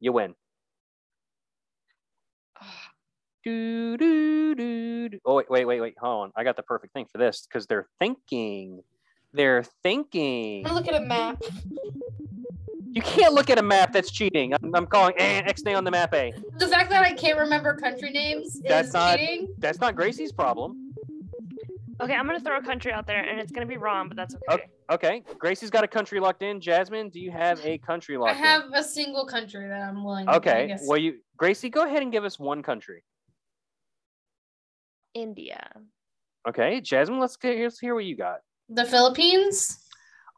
[0.00, 0.34] you win.
[3.42, 5.18] Do, do, do, do.
[5.24, 5.94] Oh wait, wait, wait, wait.
[5.98, 6.32] Hold on.
[6.36, 8.82] I got the perfect thing for this because they're thinking.
[9.32, 10.66] They're thinking.
[10.66, 11.42] I'm look at a map.
[12.92, 13.94] You can't look at a map.
[13.94, 14.52] That's cheating.
[14.70, 16.32] I'm I'm, I'm calling eh, X-nay on the map A.
[16.58, 19.48] The fact that I can't remember country names That's is not- cheating.
[19.58, 20.94] That's not Gracie's problem.
[22.00, 24.34] Okay, I'm gonna throw a country out there, and it's gonna be wrong, but that's
[24.50, 24.64] okay.
[24.90, 26.58] Okay, Gracie's got a country locked in.
[26.58, 28.36] Jasmine, do you have a country locked?
[28.36, 30.22] I locked have a single country that I'm willing.
[30.26, 30.32] in?
[30.32, 33.04] to Okay, well you Gracie, go ahead and give us one country.
[35.12, 35.68] India.
[36.48, 38.38] Okay, Jasmine, let's get let's hear what you got.
[38.70, 39.78] the Philippines.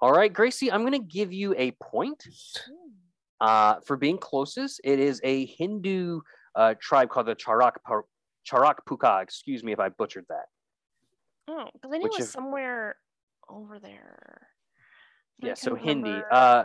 [0.00, 2.26] All right, Gracie, I'm gonna give you a point
[3.42, 4.80] uh, for being closest.
[4.84, 6.20] It is a Hindu
[6.54, 7.72] uh, tribe called the Charak
[8.50, 9.18] Charak Puka.
[9.22, 10.46] Excuse me if I butchered that.
[11.48, 12.96] Oh, because I knew Which it was of- somewhere
[13.50, 14.46] over there.
[15.42, 16.10] I Yeah, so couldn't Hindi.
[16.10, 16.28] remember.
[16.32, 16.64] Uh,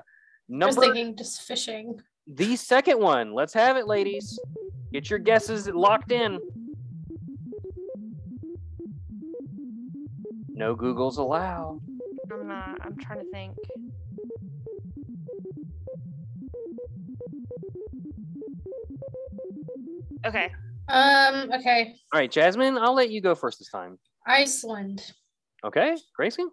[0.62, 2.00] I was thinking just fishing.
[2.28, 3.34] the second one.
[3.34, 4.40] Let's have it, ladies.
[4.94, 6.40] Get your guesses locked in.
[10.50, 11.82] No Googles allowed.
[12.32, 12.78] I'm not.
[12.82, 13.56] I'm trying to think.
[20.26, 20.52] Okay.
[20.90, 21.52] Um.
[21.54, 21.96] Okay.
[22.14, 23.98] All right, Jasmine, I'll let you go first this time.
[24.26, 25.12] Iceland.
[25.64, 26.46] Okay, Gracie?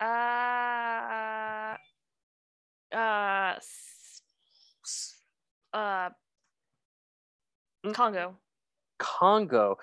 [0.00, 1.76] Uh.
[2.94, 3.54] Uh.
[3.56, 4.22] s-
[4.84, 5.16] s-
[5.72, 6.10] Uh.
[7.92, 8.36] Congo.
[8.98, 9.76] Congo.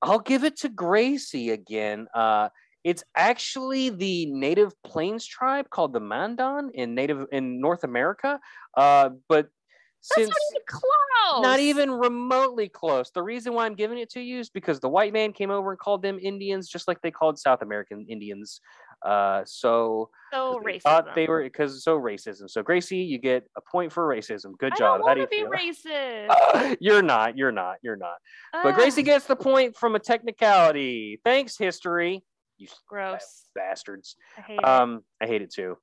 [0.00, 2.08] I'll give it to Gracie again.
[2.14, 2.48] Uh,
[2.84, 8.40] it's actually the native plains tribe called the Mandan in native in North America.
[8.76, 11.42] Uh, but That's since not even close.
[11.42, 14.88] not even remotely close, the reason why I'm giving it to you is because the
[14.88, 18.60] white man came over and called them Indians, just like they called South American Indians.
[19.04, 20.82] Uh, so so racist.
[20.82, 22.48] thought they were because so racism.
[22.48, 24.56] So Gracie, you get a point for racism.
[24.58, 24.94] Good job.
[24.94, 25.50] I don't How do you be feel?
[25.50, 26.76] racist.
[26.80, 27.36] you're not.
[27.36, 27.76] You're not.
[27.82, 28.16] You're not.
[28.52, 31.20] But Ah, Gracie gets the point from a technicality.
[31.24, 32.22] Thanks, history.
[32.62, 33.48] You gross.
[33.54, 34.16] bastards.
[34.38, 34.64] I hate it.
[34.64, 35.76] Um, I hate it too.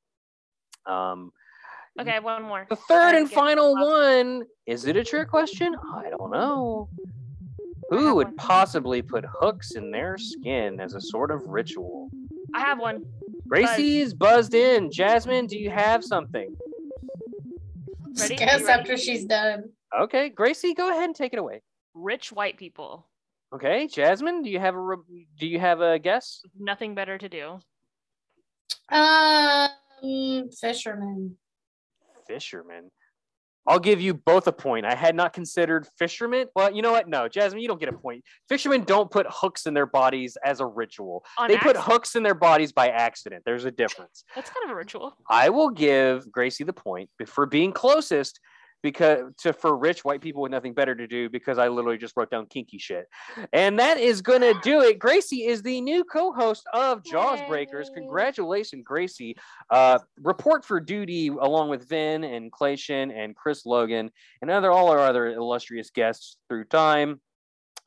[0.85, 1.31] Um,
[1.99, 2.65] Okay, one more.
[2.69, 5.76] the third and final one is it a trick question?
[5.93, 6.88] I don't know.
[7.89, 8.35] Who would one.
[8.38, 12.10] possibly put hooks in their skin as a sort of ritual?
[12.53, 13.03] I have one.
[13.49, 14.89] Gracie's buzzed in.
[14.91, 16.56] Jasmine, do you have something?
[18.14, 18.35] Just Ready?
[18.38, 18.80] guess ready?
[18.80, 19.65] after she's done.
[19.99, 21.61] Okay, Gracie, go ahead and take it away.
[21.95, 23.07] Rich white people.
[23.53, 26.41] Okay, Jasmine, do you have a re- do you have a guess?
[26.57, 27.59] Nothing better to do.
[28.89, 30.49] Um.
[30.61, 31.38] Fisherman.
[32.27, 32.89] Fisherman.
[33.67, 34.85] I'll give you both a point.
[34.85, 36.47] I had not considered fishermen.
[36.55, 37.07] Well, you know what?
[37.07, 38.23] No, Jasmine, you don't get a point.
[38.47, 41.23] Fishermen don't put hooks in their bodies as a ritual.
[41.38, 43.43] On they put hooks in their bodies by accident.
[43.45, 44.23] There's a difference.
[44.34, 45.15] That's kind of a ritual.
[45.30, 48.39] I will give Gracie the point for being closest
[48.81, 52.15] because to for rich white people with nothing better to do because I literally just
[52.15, 53.07] wrote down kinky shit.
[53.53, 54.99] And that is gonna do it.
[54.99, 57.89] Gracie is the new co-host of Jaws Breakers.
[57.93, 59.35] Congratulations, Gracie.
[59.69, 64.11] Uh, report for duty along with Vin and Clayshin and Chris Logan
[64.41, 67.19] and other all our other illustrious guests through time.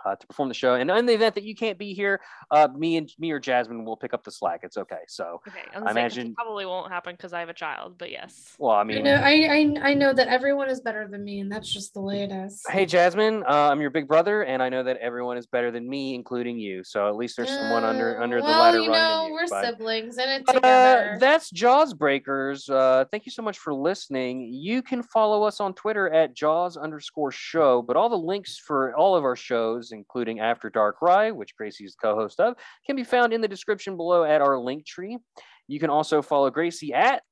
[0.05, 2.21] Uh, to perform the show, and in the event that you can't be here,
[2.51, 4.61] uh, me and me or Jasmine will pick up the slack.
[4.65, 4.99] It's okay.
[5.07, 8.11] So, Okay, I I imagine imagine- probably won't happen because I have a child, but
[8.11, 8.57] yes.
[8.59, 9.15] well, I I mean, know.
[9.15, 12.23] I, I I know that everyone is better than me, and that's just the way
[12.25, 12.63] it is.
[12.69, 15.89] Hey Jasmine, uh, I'm your big brother, and I know that everyone is better than
[15.89, 16.83] me, including you.
[16.83, 18.59] So at least there's someone under Uh, under the ladder.
[18.59, 19.33] well, ladder you know, you.
[19.35, 21.17] we're but- siblings, and it's but, uh, together.
[21.21, 22.69] that's Jaws Breakers.
[22.69, 24.53] Uh, thank you so much for listening.
[24.53, 28.97] You can follow us on Twitter at Jaws underscore show, but all the links for
[28.97, 32.55] all of our shows, including After Dark Ride, which Gracie is the co-host of,
[32.87, 35.19] can be found in the description below at our link tree.
[35.69, 37.23] You can also follow Gracie at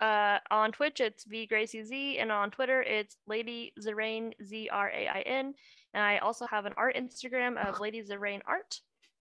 [0.00, 4.90] Uh, on Twitch, it's V Gracie Z, and on Twitter, it's Lady Zerain Z R
[4.90, 5.54] A I N.
[5.94, 8.78] And I also have an art Instagram of Lady Zerain Art.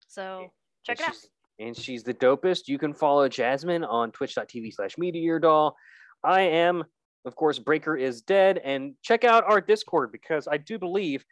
[0.07, 0.51] So
[0.83, 1.15] check it out.
[1.59, 2.67] And she's the dopest.
[2.67, 5.75] You can follow Jasmine on twitch.tv slash meteor doll.
[6.23, 6.83] I am,
[7.25, 8.59] of course, Breaker is dead.
[8.63, 11.23] And check out our Discord because I do believe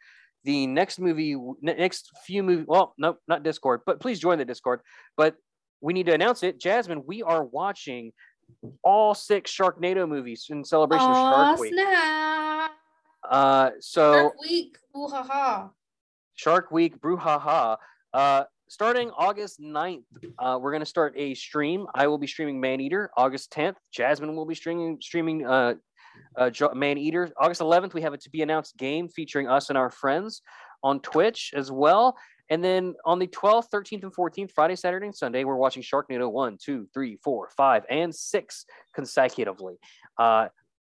[0.44, 4.80] the next movie, next few movie, well, no, not Discord, but please join the Discord.
[5.16, 5.36] But
[5.80, 6.58] we need to announce it.
[6.58, 8.12] Jasmine, we are watching
[8.82, 11.72] all six Sharknado movies in celebration of Shark Week.
[11.72, 12.70] snap!
[13.28, 14.76] Uh, so Shark Week.
[14.96, 15.70] Ooh ha ha.
[16.34, 17.76] Shark Week Brouhaha.
[18.12, 20.02] Uh, starting August 9th,
[20.38, 21.86] uh, we're going to start a stream.
[21.94, 23.10] I will be streaming Man Eater.
[23.16, 25.74] August 10th, Jasmine will be streaming streaming uh,
[26.36, 27.30] uh, Man Eater.
[27.38, 30.42] August 11th, we have a to be announced game featuring us and our friends
[30.82, 32.16] on Twitch as well.
[32.50, 36.30] And then on the 12th, 13th, and 14th, Friday, Saturday, and Sunday, we're watching Sharknado
[36.30, 39.78] 1, 2, 3, 4, 5, and 6 consecutively.
[40.18, 40.48] Uh,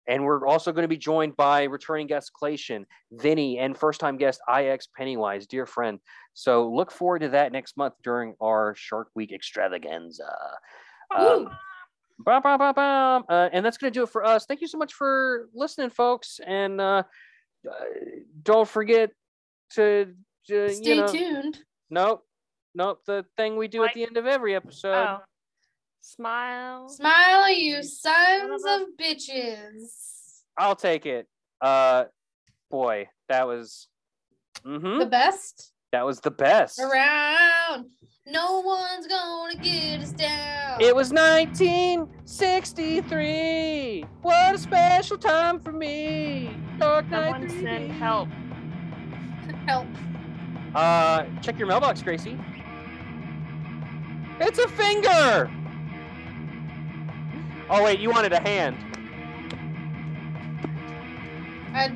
[0.07, 4.17] and we're also going to be joined by returning guest Clayshin, Vinny, and first time
[4.17, 6.01] guest IX Pennywise, dear friend.
[6.33, 10.33] So look forward to that next month during our Shark Week extravaganza.
[11.15, 11.51] Um,
[12.21, 13.25] Bum, bum, bum, bum.
[13.29, 14.45] Uh, and that's going to do it for us.
[14.47, 16.41] Thank you so much for listening, folks.
[16.45, 17.03] And uh,
[17.69, 17.73] uh,
[18.43, 19.11] don't forget
[19.75, 20.15] to,
[20.53, 21.59] uh, Stay you know, tuned.
[21.91, 22.25] nope,
[22.75, 24.95] nope, the thing we do Like- at the end of every episode.
[24.95, 25.19] Oh.
[26.01, 26.89] Smile.
[26.89, 30.41] Smile, you sons of bitches.
[30.57, 31.27] I'll take it.
[31.61, 32.05] Uh,
[32.71, 33.89] boy, that was,
[34.65, 36.79] hmm The best that was the best.
[36.81, 37.91] around.
[38.31, 40.83] No one's gonna get us down.
[40.83, 44.05] It was 1963.
[44.21, 46.55] What a special time for me.
[46.79, 47.33] Dark Knight.
[47.33, 47.63] Someone 3D.
[47.63, 48.29] send help.
[49.67, 49.87] help.
[50.75, 52.39] Uh, check your mailbox, Gracie.
[54.41, 55.51] It's a finger.
[57.71, 58.77] Oh wait, you wanted a hand.
[61.73, 61.89] I,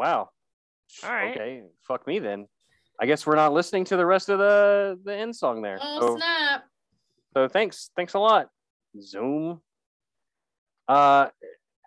[0.00, 0.30] wow.
[1.04, 1.30] All right.
[1.36, 2.46] Okay, fuck me then.
[3.00, 5.78] I guess we're not listening to the rest of the the end song there.
[5.80, 6.64] oh So- snap!
[7.34, 8.48] So thanks, thanks a lot,
[9.00, 9.60] Zoom.
[10.88, 11.28] Uh,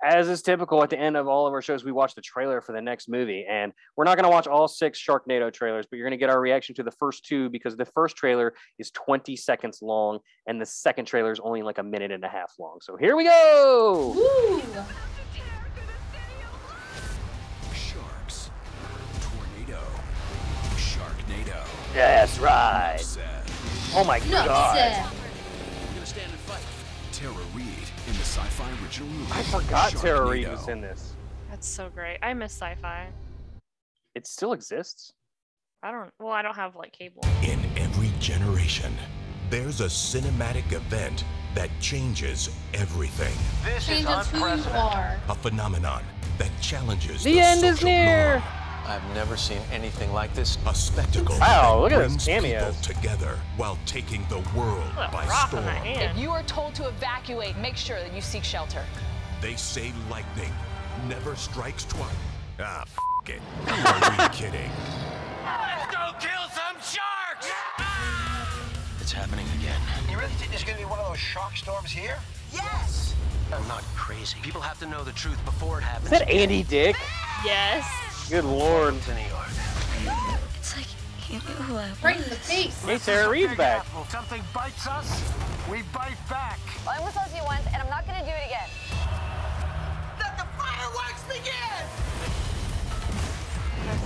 [0.05, 2.61] as is typical at the end of all of our shows, we watch the trailer
[2.61, 5.97] for the next movie, and we're not going to watch all six Sharknado trailers, but
[5.97, 8.91] you're going to get our reaction to the first two because the first trailer is
[8.91, 12.53] 20 seconds long, and the second trailer is only like a minute and a half
[12.59, 12.79] long.
[12.81, 14.13] So here we go.
[14.15, 14.61] Woo!
[21.93, 22.97] That's right.
[22.99, 23.43] Sad.
[23.95, 25.05] Oh my No, god, said.
[25.87, 26.61] We're gonna stand and fight.
[27.11, 27.67] Tara Reid
[28.07, 29.31] in the Syfy original movie.
[29.31, 31.13] I forgot Tara Reid was in this.
[31.49, 32.17] That's so great.
[32.23, 33.05] I miss Syfy.
[34.15, 35.13] It still exists.
[35.83, 36.09] I don't.
[36.19, 37.23] Well, I don't have like cable.
[37.43, 38.93] In every generation,
[39.49, 43.33] there's a cinematic event that changes everything.
[43.65, 45.15] This is Changes who you are.
[45.29, 46.03] A phenomenon
[46.39, 48.29] that challenges The the end is near.
[48.39, 48.43] norm.
[48.85, 50.57] I've never seen anything like this.
[50.67, 52.75] A spectacle Wow, that look at those brings cameos.
[52.77, 55.63] people together while taking the world by storm.
[55.63, 56.11] in my hand.
[56.17, 58.83] If you are told to evacuate, make sure that you seek shelter.
[59.41, 60.51] They say lightning
[61.07, 62.09] never strikes twice.
[62.59, 62.97] Ah, f-
[63.29, 63.39] it.
[63.65, 64.69] Who are we kidding?
[65.43, 67.49] Let's go kill some sharks!
[68.99, 69.79] It's happening again.
[70.11, 72.17] You really think there's gonna be one of those shark storms here?
[72.53, 73.15] Yes!
[73.53, 74.37] I'm not crazy.
[74.41, 76.11] People have to know the truth before it happens.
[76.11, 76.95] Is that Andy Dick?
[77.45, 77.85] Yes.
[78.29, 78.99] Good lord.
[79.03, 79.49] to New York.
[80.57, 80.85] It's like
[81.19, 82.03] he knew who I was.
[82.03, 82.83] Right in the face.
[82.83, 83.85] Hey, Tara Reid's back.
[84.01, 85.21] If something bites us,
[85.69, 86.59] we bite back.
[86.89, 88.69] I almost lost you once, and I'm not going to do it again.
[90.19, 91.87] Let the fireworks begin!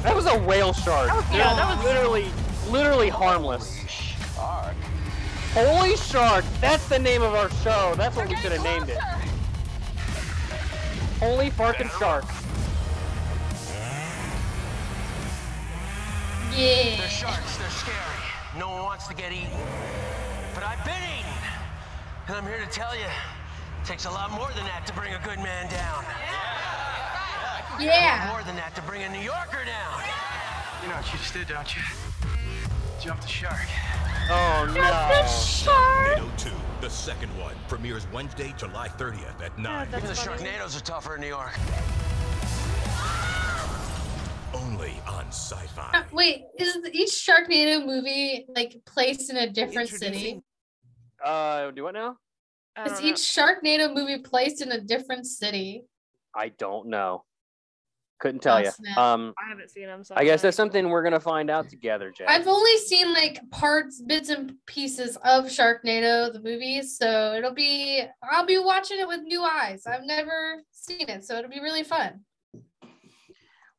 [0.03, 1.09] That was a whale shark.
[1.31, 2.27] yeah, that was- literally,
[2.69, 3.79] literally harmless.
[4.35, 4.75] Shark.
[5.53, 6.43] Holy shark!
[6.59, 7.93] That's the name of our show.
[7.95, 8.99] That's what we should have named it.
[11.19, 12.25] Holy farkin' shark.
[16.57, 16.97] Yeah.
[16.97, 17.57] They're sharks.
[17.57, 17.95] They're scary.
[18.57, 19.53] No one wants to get eaten.
[20.55, 21.37] But I've been eaten.
[22.27, 25.13] And I'm here to tell you, it takes a lot more than that to bring
[25.13, 26.03] a good man down.
[27.79, 28.25] Yeah.
[28.25, 28.29] yeah.
[28.31, 30.01] More than that to bring a New Yorker down.
[30.81, 31.81] You know what you just did, don't you?
[32.99, 33.67] Jump the shark.
[34.31, 34.73] Oh no.
[34.73, 36.17] The shark.
[36.17, 36.49] Sharknado 2,
[36.81, 39.87] the second one, premieres Wednesday, July 30th at 9.
[39.91, 40.43] that's Even the funny.
[40.43, 41.53] Sharknadoes are tougher in New York.
[44.87, 45.93] Only on Syfy.
[45.93, 50.05] Uh, Wait, is each Sharknado movie like placed in a different city?
[50.05, 50.43] Introducing-
[51.23, 52.17] Uh, do what now?
[52.75, 53.07] I Is don't know.
[53.09, 55.85] each Sharknado movie placed in a different city?
[56.35, 57.25] I don't know.
[58.19, 58.71] Couldn't tell Oh, you.
[58.71, 58.97] snap.
[58.97, 60.03] Um, I haven't seen them.
[60.03, 62.29] So I guess that's something we're gonna find out together, Jack.
[62.29, 66.97] I've only seen like parts, bits and pieces of Sharknado, the movies.
[66.97, 69.85] So it'll be, I'll be watching it with new eyes.
[69.85, 71.25] I've never seen it.
[71.25, 72.23] So it'll be really fun.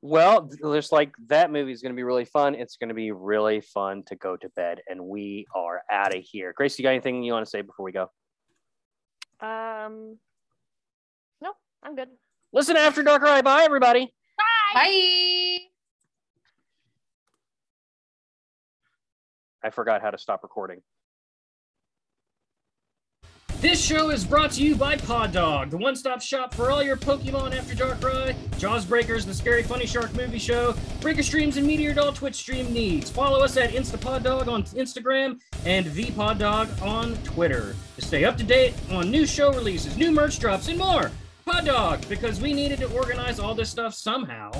[0.00, 2.54] Well, just like that movie is going to be really fun.
[2.54, 6.22] It's going to be really fun to go to bed, and we are out of
[6.22, 6.52] here.
[6.56, 8.10] Grace, you got anything you want to say before we go?
[9.40, 10.18] Um.
[11.40, 11.52] No,
[11.82, 12.08] I'm good.
[12.52, 13.44] Listen to After Dark Ride.
[13.44, 14.12] Bye, everybody.
[14.74, 15.58] Bye.
[19.62, 20.80] I forgot how to stop recording.
[23.60, 26.96] This show is brought to you by Pod Dog, the one-stop shop for all your
[26.96, 31.66] Pokemon After Dark Ride, Jaws Breakers, the Scary Funny Shark movie show, Breaker Streams, and
[31.66, 33.10] Meteor Doll Twitch stream needs.
[33.10, 38.74] Follow us at InstaPodDog on Instagram and ThePodDog on Twitter to stay up to date
[38.92, 41.10] on new show releases, new merch drops, and more.
[41.44, 44.52] Pod Dog, because we needed to organize all this stuff somehow.